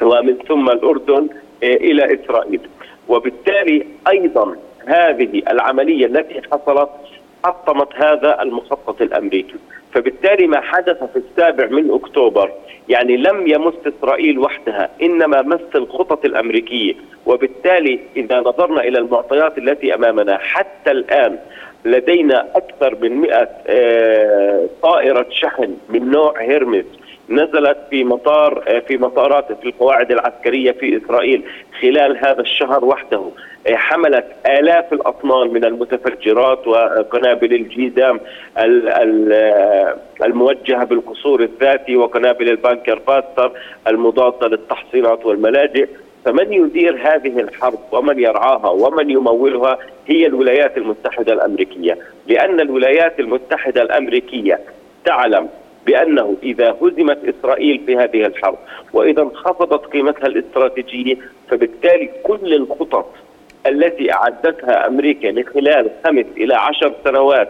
ومن 0.02 0.38
ثم 0.48 0.70
الأردن 0.70 1.28
إلى 1.64 2.20
إسرائيل، 2.20 2.60
وبالتالي 3.08 3.86
أيضا 4.10 4.56
هذه 4.86 5.42
العملية 5.50 6.06
التي 6.06 6.42
حصلت 6.52 6.90
حطمت 7.46 7.96
هذا 7.96 8.42
المخطط 8.42 9.02
الأمريكي. 9.02 9.56
فبالتالي 9.94 10.48
ما 10.48 10.62
حدث 10.62 11.04
في 11.04 11.20
السابع 11.20 11.66
من 11.66 11.92
أكتوبر 11.92 12.52
يعني 12.90 13.18
لم 13.18 13.48
يمس 13.48 13.74
إسرائيل 13.88 14.40
وحدها 14.40 14.90
إنما 15.02 15.42
مس 15.42 15.76
الخطط 15.76 16.26
الأمريكية. 16.26 16.94
وبالتالي 17.26 18.00
إذا 18.16 18.40
نظرنا 18.40 18.82
إلى 18.82 18.98
المعطيات 19.00 19.58
التي 19.58 19.96
أمامنا 19.96 20.38
حتى 20.38 20.92
الآن 20.92 21.38
لدينا 21.86 22.48
أكثر 22.56 22.98
من 23.02 23.16
100 23.16 23.50
آه، 23.68 24.66
طائرة 24.82 25.26
شحن 25.30 25.78
من 25.90 26.12
نوع 26.12 26.42
هيرمس 26.42 26.86
نزلت 27.30 27.78
في 27.90 28.04
مطار 28.04 28.64
آه، 28.68 28.80
في 28.80 28.98
مطارات 28.98 29.52
في 29.62 29.66
القواعد 29.66 30.12
العسكرية 30.12 30.72
في 30.72 30.98
إسرائيل 30.98 31.44
خلال 31.82 32.18
هذا 32.18 32.42
الشهر 32.42 32.86
وحده. 32.86 33.22
آه، 33.68 33.76
حملت 33.76 34.26
آلاف 34.46 34.94
الأطنان 34.94 35.48
من 35.48 35.66
المتفجرات 35.66 36.68
وقنابل 36.68 37.54
ال 37.54 37.67
JDAM 37.67 38.20
آه، 38.58 39.96
الموجهة 40.24 40.84
بالقصور 40.84 41.44
الذاتي 41.44 41.96
وقنابل 41.96 42.50
ال 42.50 42.57
bunker 42.57 43.00
buster 43.08 43.52
المضادة 43.88 44.48
للتحصينات 44.48 45.26
والملاجئ. 45.26 45.88
فمن 46.26 46.54
يدير 46.54 46.96
هذه 47.02 47.40
الحرب 47.40 47.80
ومن 47.92 48.20
يرعاها 48.20 48.70
ومن 48.70 49.10
يمولها 49.10 49.78
هي 50.08 50.28
الولايات 50.28 50.78
المتحدة 50.78 51.34
الأمريكية. 51.34 51.98
لأن 52.28 52.60
الولايات 52.60 53.20
المتحدة 53.20 53.82
الأمريكية 53.82 54.60
تعلم 55.06 55.50
بأنه 55.88 56.36
إذا 56.44 56.78
هزمت 56.82 57.18
إسرائيل 57.26 57.82
في 57.86 57.96
هذه 57.96 58.26
الحرب 58.26 58.58
وإذا 58.94 59.22
انخفضت 59.22 59.86
قيمتها 59.86 60.28
الاستراتيجية 60.28 61.18
فبالتالي 61.50 62.10
كل 62.24 62.54
الخطط 62.54 63.14
التي 63.68 64.14
أعدتها 64.14 64.88
أمريكا 64.88 65.28
لخلال 65.28 65.90
خمس 66.06 66.26
إلى 66.38 66.56
عشر 66.56 66.94
سنوات 67.04 67.50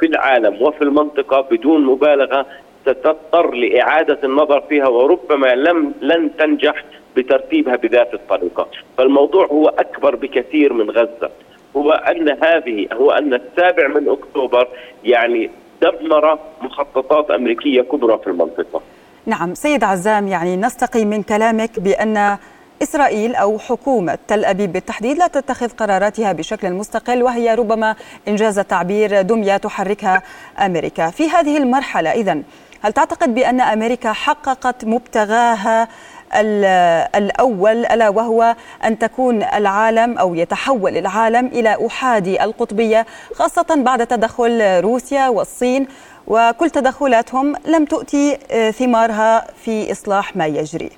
في 0.00 0.06
العالم 0.06 0.62
وفي 0.62 0.82
المنطقة 0.82 1.40
بدون 1.40 1.84
مبالغة 1.84 2.46
ستضطر 2.82 3.54
لإعادة 3.54 4.18
النظر 4.24 4.60
فيها 4.60 4.88
وربما 4.88 5.54
لم 5.54 5.94
لن 6.00 6.30
تنجح 6.38 6.84
بترتيبها 7.16 7.76
بذات 7.76 8.14
الطريقة، 8.14 8.68
فالموضوع 8.98 9.46
هو 9.46 9.68
أكبر 9.68 10.16
بكثير 10.16 10.72
من 10.72 10.90
غزة، 10.90 11.30
هو 11.76 11.90
أن 11.90 12.28
هذه 12.42 12.88
هو 12.92 13.10
أن 13.10 13.34
السابع 13.34 13.88
من 13.88 14.08
أكتوبر 14.08 14.68
يعني 15.04 15.50
دمر 15.82 16.38
مخططات 16.62 17.30
أمريكية 17.30 17.82
كبرى 17.82 18.18
في 18.18 18.26
المنطقة. 18.26 18.80
نعم 19.26 19.54
سيد 19.54 19.84
عزام 19.84 20.28
يعني 20.28 20.56
نستقي 20.56 21.04
من 21.04 21.22
كلامك 21.22 21.80
بأن 21.80 22.38
إسرائيل 22.82 23.34
أو 23.34 23.58
حكومة 23.58 24.18
تل 24.28 24.44
أبيب 24.44 24.72
بالتحديد 24.72 25.18
لا 25.18 25.26
تتخذ 25.26 25.68
قراراتها 25.68 26.32
بشكل 26.32 26.72
مستقل 26.72 27.22
وهي 27.22 27.54
ربما 27.54 27.96
إنجاز 28.28 28.58
التعبير 28.58 29.22
دمية 29.22 29.56
تحركها 29.56 30.22
أمريكا 30.58 31.10
في 31.10 31.30
هذه 31.30 31.56
المرحلة 31.56 32.10
إذن 32.10 32.42
هل 32.82 32.92
تعتقد 32.92 33.34
بأن 33.34 33.60
أمريكا 33.60 34.12
حققت 34.12 34.84
مبتغاها 34.84 35.88
الأول 36.34 37.86
ألا 37.86 38.08
وهو 38.08 38.54
أن 38.84 38.98
تكون 38.98 39.42
العالم 39.42 40.18
أو 40.18 40.34
يتحول 40.34 40.96
العالم 40.96 41.46
إلى 41.46 41.86
أحادي 41.86 42.44
القطبية 42.44 43.06
خاصة 43.34 43.66
بعد 43.76 44.06
تدخل 44.06 44.80
روسيا 44.80 45.28
والصين. 45.28 45.86
وكل 46.26 46.70
تدخلاتهم 46.70 47.54
لم 47.66 47.84
تؤتي 47.84 48.36
ثمارها 48.72 49.46
في 49.64 49.92
إصلاح 49.92 50.36
ما 50.36 50.46
يجري. 50.46 50.90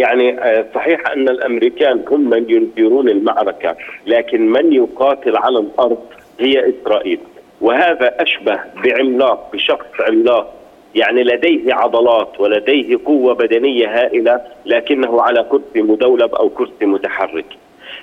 يعني 0.00 0.36
صحيح 0.74 1.00
أن 1.10 1.28
الأمريكان 1.28 2.04
هم 2.10 2.30
من 2.30 2.50
يديرون 2.50 3.08
المعركة 3.08 3.76
لكن 4.06 4.52
من 4.52 4.72
يقاتل 4.72 5.36
على 5.36 5.58
الأرض 5.58 5.98
هي 6.40 6.70
إسرائيل. 6.70 7.20
وهذا 7.60 8.22
أشبه 8.22 8.60
بعملاق 8.84 9.50
بشخص 9.52 9.86
عملاق 10.00 10.54
يعني 10.94 11.22
لديه 11.22 11.74
عضلات 11.74 12.40
ولديه 12.40 12.98
قوة 13.04 13.34
بدنية 13.34 13.98
هائلة 13.98 14.40
لكنه 14.66 15.22
على 15.22 15.46
كرسي 15.50 15.82
مدولب 15.82 16.34
أو 16.34 16.48
كرسي 16.48 16.86
متحرك. 16.86 17.46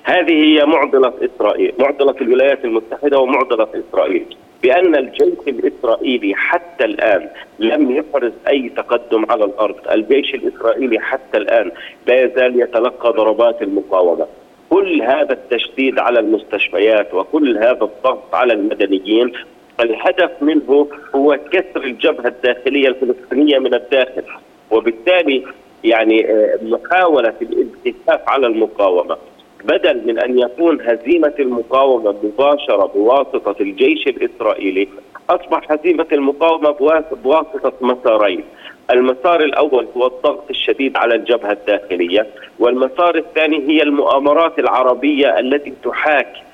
هذه 0.04 0.32
هي 0.32 0.64
معضلة 0.64 1.12
إسرائيل 1.22 1.72
معضلة 1.78 2.14
الولايات 2.20 2.64
المتحدة 2.64 3.18
ومعضلة 3.18 3.68
إسرائيل. 3.74 4.36
بأن 4.62 4.94
الجيش 4.94 5.38
الإسرائيلي 5.48 6.34
حتى 6.34 6.84
الآن 6.84 7.28
لم 7.58 7.90
يفرز 7.90 8.32
أي 8.48 8.68
تقدم 8.76 9.26
على 9.30 9.44
الأرض. 9.44 9.76
الجيش 9.90 10.34
الإسرائيلي 10.34 10.98
حتى 11.00 11.36
الآن 11.38 11.70
لا 12.06 12.24
يزال 12.24 12.60
يتلقى 12.60 13.12
ضربات 13.12 13.62
المقاومة. 13.62 14.26
كل 14.70 15.02
هذا 15.02 15.32
التشديد 15.32 15.98
على 15.98 16.20
المستشفيات 16.20 17.14
وكل 17.14 17.58
هذا 17.58 17.84
الضغط 17.84 18.34
على 18.34 18.52
المدنيين 18.52 19.32
الهدف 19.80 20.30
منه 20.40 20.88
هو 21.14 21.38
كسر 21.52 21.84
الجبهة 21.84 22.28
الداخلية 22.28 22.88
الفلسطينية 22.88 23.58
من 23.58 23.74
الداخل 23.74 24.22
وبالتالي 24.70 25.44
يعني 25.84 26.30
آه، 26.30 26.58
محاولة 26.62 27.34
الالتفاف 27.42 28.20
على 28.28 28.46
المقاومة. 28.46 29.16
بدل 29.64 30.06
من 30.06 30.18
أن 30.18 30.38
يكون 30.38 30.80
هزيمة 30.80 31.34
المقاومة 31.38 32.14
مباشرة 32.22 32.86
بواسطة 32.86 33.56
الجيش 33.60 34.06
الإسرائيلي 34.06 34.88
أصبح 35.30 35.72
هزيمة 35.72 36.06
المقاومة 36.12 36.70
بواسطة 37.24 37.72
مسارين. 37.80 38.44
المسار 38.90 39.40
الأول 39.40 39.86
هو 39.96 40.06
الضغط 40.06 40.50
الشديد 40.50 40.96
على 40.96 41.14
الجبهة 41.14 41.52
الداخلية 41.52 42.26
والمسار 42.58 43.16
الثاني 43.16 43.68
هي 43.68 43.82
المؤامرات 43.82 44.58
العربية 44.58 45.38
التي 45.38 45.72
تحاك 45.84 46.26
آه، 46.26 46.45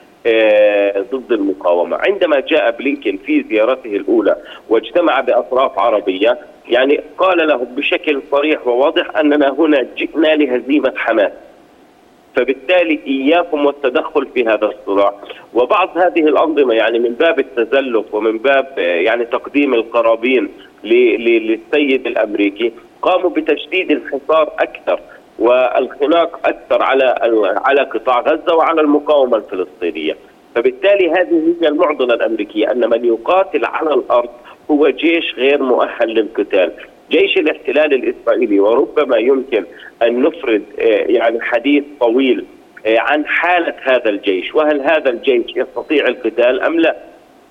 ضد 1.12 1.32
المقاومة، 1.32 1.98
عندما 2.08 2.40
جاء 2.40 2.70
بلينكن 2.70 3.18
في 3.26 3.44
زيارته 3.50 3.96
الأولى 3.96 4.36
واجتمع 4.68 5.20
بأطراف 5.20 5.78
عربية 5.78 6.38
يعني 6.68 7.00
قال 7.18 7.48
لهم 7.48 7.64
بشكل 7.64 8.22
صريح 8.30 8.66
وواضح 8.66 9.16
أننا 9.16 9.54
هنا 9.58 9.86
جئنا 9.96 10.28
لهزيمة 10.28 10.92
حماس. 10.96 11.32
فبالتالي 12.36 13.00
إياكم 13.06 13.66
والتدخل 13.66 14.26
في 14.34 14.44
هذا 14.44 14.66
الصراع. 14.66 15.14
وبعض 15.54 15.98
هذه 15.98 16.20
الأنظمة 16.20 16.74
يعني 16.74 16.98
من 16.98 17.12
باب 17.12 17.38
التزلف 17.38 18.14
ومن 18.14 18.38
باب 18.38 18.66
آه، 18.78 18.80
يعني 18.80 19.24
تقديم 19.24 19.74
القرابين 19.74 20.48
للسيد 20.84 22.06
الأمريكي 22.06 22.72
قاموا 23.02 23.30
بتشديد 23.30 23.90
الحصار 23.90 24.52
أكثر. 24.58 25.00
والخناق 25.38 26.40
أكثر 26.44 26.82
على 26.82 27.14
على 27.64 27.82
قطاع 27.82 28.20
غزة 28.20 28.54
وعلى 28.54 28.80
المقاومة 28.80 29.36
الفلسطينية. 29.36 30.16
فبالتالي 30.54 31.10
هذه 31.10 31.54
هي 31.62 31.68
المعضلة 31.68 32.14
الأمريكية 32.14 32.70
أن 32.70 32.90
من 32.90 33.04
يقاتل 33.04 33.64
على 33.64 33.94
الأرض 33.94 34.30
هو 34.70 34.88
جيش 34.88 35.34
غير 35.36 35.62
مؤهل 35.62 36.08
للقتال. 36.08 36.72
جيش 37.10 37.36
الاحتلال 37.36 37.94
الإسرائيلي 37.94 38.60
وربما 38.60 39.16
يمكن 39.16 39.64
أن 40.02 40.22
نفرد 40.22 40.62
آه، 40.78 41.04
يعني 41.06 41.40
حديث 41.40 41.84
طويل 42.00 42.44
آه، 42.86 42.98
عن 42.98 43.26
حالة 43.26 43.74
هذا 43.82 44.08
الجيش. 44.10 44.54
وهل 44.54 44.80
هذا 44.80 45.10
الجيش 45.10 45.56
يستطيع 45.56 46.06
القتال 46.06 46.60
أم 46.60 46.80
لا؟ 46.80 46.96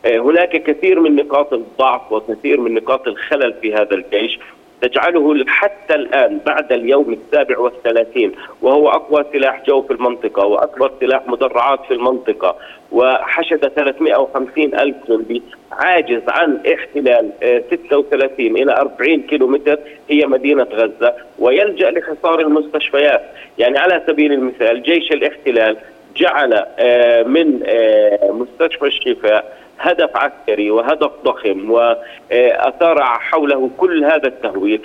آه، 0.06 0.18
هناك 0.18 0.64
كثير 0.64 1.00
من 1.00 1.16
نقاط 1.16 1.54
الضعف 1.54 2.12
وكثير 2.12 2.62
من 2.62 2.74
نقاط 2.74 3.08
الخلل 3.08 3.54
في 3.62 3.74
هذا 3.74 3.96
الجيش. 3.96 4.40
تجعله 4.82 5.46
حتى 5.48 5.96
الآن 5.96 6.40
بعد 6.46 6.72
اليوم 6.72 7.14
السابع 7.14 7.60
والثلاثين 7.60 8.32
وهو 8.62 8.90
أقوى 8.90 9.26
سلاح 9.34 9.64
جو 9.68 9.82
في 9.82 9.94
المنطقة 9.94 10.46
وأكبر 10.46 10.92
سلاح 11.00 11.28
مدرعات 11.28 11.80
في 11.88 11.94
المنطقة 11.94 12.56
وحشد 12.92 13.68
350 13.68 14.64
ألف 14.64 14.96
جندي 15.10 15.42
عاجز 15.72 16.22
عن 16.28 16.60
احتلال 16.74 17.32
36 17.70 18.58
آه، 18.58 18.64
إلى 18.64 18.72
40 18.72 19.22
كيلومتر 19.22 19.80
هي 20.10 20.26
مدينة 20.26 20.68
غزة 20.74 21.14
ويلجأ 21.40 21.92
لحصار 21.92 22.40
المستشفيات. 22.40 23.22
يعني 23.58 23.78
على 23.78 24.04
سبيل 24.08 24.34
المثال 24.34 24.84
جيش 24.84 25.12
الاحتلال 25.12 25.78
جعل 26.18 26.66
آه، 26.80 27.24
من 27.24 27.60
آه، 27.66 28.32
مستشفى 28.32 28.86
الشفاء 28.86 29.61
هدف 29.82 30.10
عسكري 30.18 30.72
وهدف 30.72 31.12
ضخم 31.26 31.72
وأثار 31.72 33.04
حوله 33.04 33.70
كل 33.78 34.06
هذا 34.06 34.28
التهويل 34.28 34.82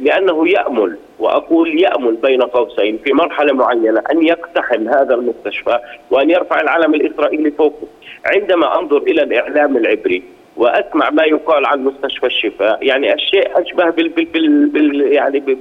لأنه 0.00 0.48
يأمل 0.48 0.98
وأقول 1.18 1.80
يأمل 1.80 2.16
بين 2.16 2.42
قوسين 2.42 2.98
في 3.04 3.12
مرحلة 3.12 3.52
معينة 3.52 4.02
أن 4.12 4.26
يقتحم 4.26 4.88
هذا 4.88 5.14
المستشفى 5.14 5.78
وأن 6.10 6.30
يرفع 6.30 6.60
العلم 6.60 6.94
الإسرائيلي 6.94 7.50
فوقه. 7.50 7.86
عندما 8.26 8.78
أنظر 8.78 8.96
إلى 8.96 9.22
الإعلام 9.22 9.76
العبري 9.76 10.22
وأسمع 10.56 11.10
ما 11.10 11.24
يقال 11.24 11.66
عن 11.66 11.84
مستشفى 11.84 12.26
الشفاء 12.26 12.78
يعني 12.86 13.14
الشيء 13.14 13.60
أشبه 13.60 13.90
بال, 13.90 14.08
بال, 14.08 14.66
بال 14.66 15.12
يعني 15.12 15.58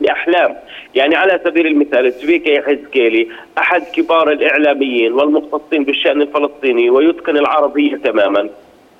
بأحلام. 0.00 0.56
يعني 0.94 1.16
على 1.16 1.40
سبيل 1.44 1.66
المثال 1.66 2.12
سبيكا 2.12 2.62
حزكيلي 2.62 3.28
أحد 3.58 3.82
كبار 3.82 4.30
الإعلاميين 4.32 5.12
والمختصين 5.12 5.84
بالشأن 5.84 6.22
الفلسطيني 6.22 6.90
ويتقن 6.90 7.36
العربية 7.36 7.96
تماما 7.96 8.48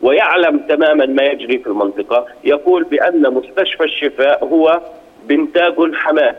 ويعلم 0.02 0.58
تماما 0.58 1.06
ما 1.06 1.22
يجري 1.22 1.58
في 1.58 1.66
المنطقة 1.66 2.26
يقول 2.44 2.84
بأن 2.84 3.22
مستشفى 3.34 3.84
الشفاء 3.84 4.44
هو 4.44 4.80
بنتاج 5.28 5.94
حماس. 5.94 6.34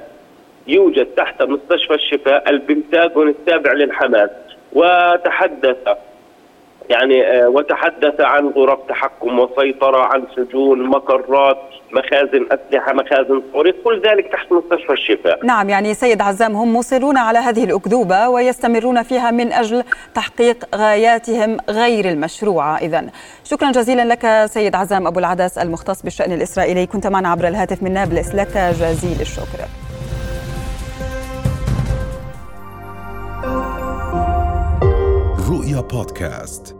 يوجد 0.68 1.06
تحت 1.06 1.44
مستشفى 1.44 1.94
الشفاء 1.94 2.50
البنتاغون 2.50 3.28
التابع 3.28 3.74
للحماس. 3.74 4.30
وتحدث 4.74 5.78
يعني 6.90 7.28
آه، 7.28 7.50
وتحدث 7.50 8.22
عن 8.22 8.48
غرف 8.48 8.80
تحكم 8.90 9.40
وسيطرة 9.40 9.98
عن 9.98 10.24
سجون 10.36 10.84
مقرات 10.90 11.58
مخازن 11.92 12.48
أسلحة 12.52 12.94
مخازن 12.94 13.42
صواريخ 13.54 13.76
كل 13.84 14.02
ذلك 14.02 14.32
تحت 14.32 14.52
مستشفى 14.52 14.94
الشفاء. 14.94 15.46
نعم 15.46 15.70
يعني 15.70 15.94
سيد 15.94 16.22
عزام 16.22 16.56
هم 16.56 16.76
مصرون 16.76 17.18
على 17.18 17.40
هذه 17.40 17.64
الأكذوبة 17.64 18.30
ويستمرون 18.30 19.04
فيها 19.04 19.32
من 19.32 19.54
أجل 19.54 19.84
تحقيق 20.16 20.76
غاياتهم 20.76 21.58
غير 21.70 22.10
المشروعة. 22.10 22.78
إذا 22.78 23.06
شكرا 23.44 23.72
جزيلا 23.72 24.06
لك 24.06 24.46
سيد 24.46 24.76
عزام 24.76 25.08
أبو 25.08 25.20
العدس 25.20 25.58
المختص 25.58 26.02
بالشأن 26.02 26.32
الإسرائيلي. 26.32 26.86
كنت 26.86 27.08
معنا 27.08 27.30
عبر 27.30 27.48
الهاتف 27.48 27.84
من 27.84 27.94
نابلس 27.94 28.36
لك 28.36 28.58
جزيل 28.58 29.22
الشكر. 29.22 29.85
رؤيا 35.66 35.82
بودكاست 35.82 36.76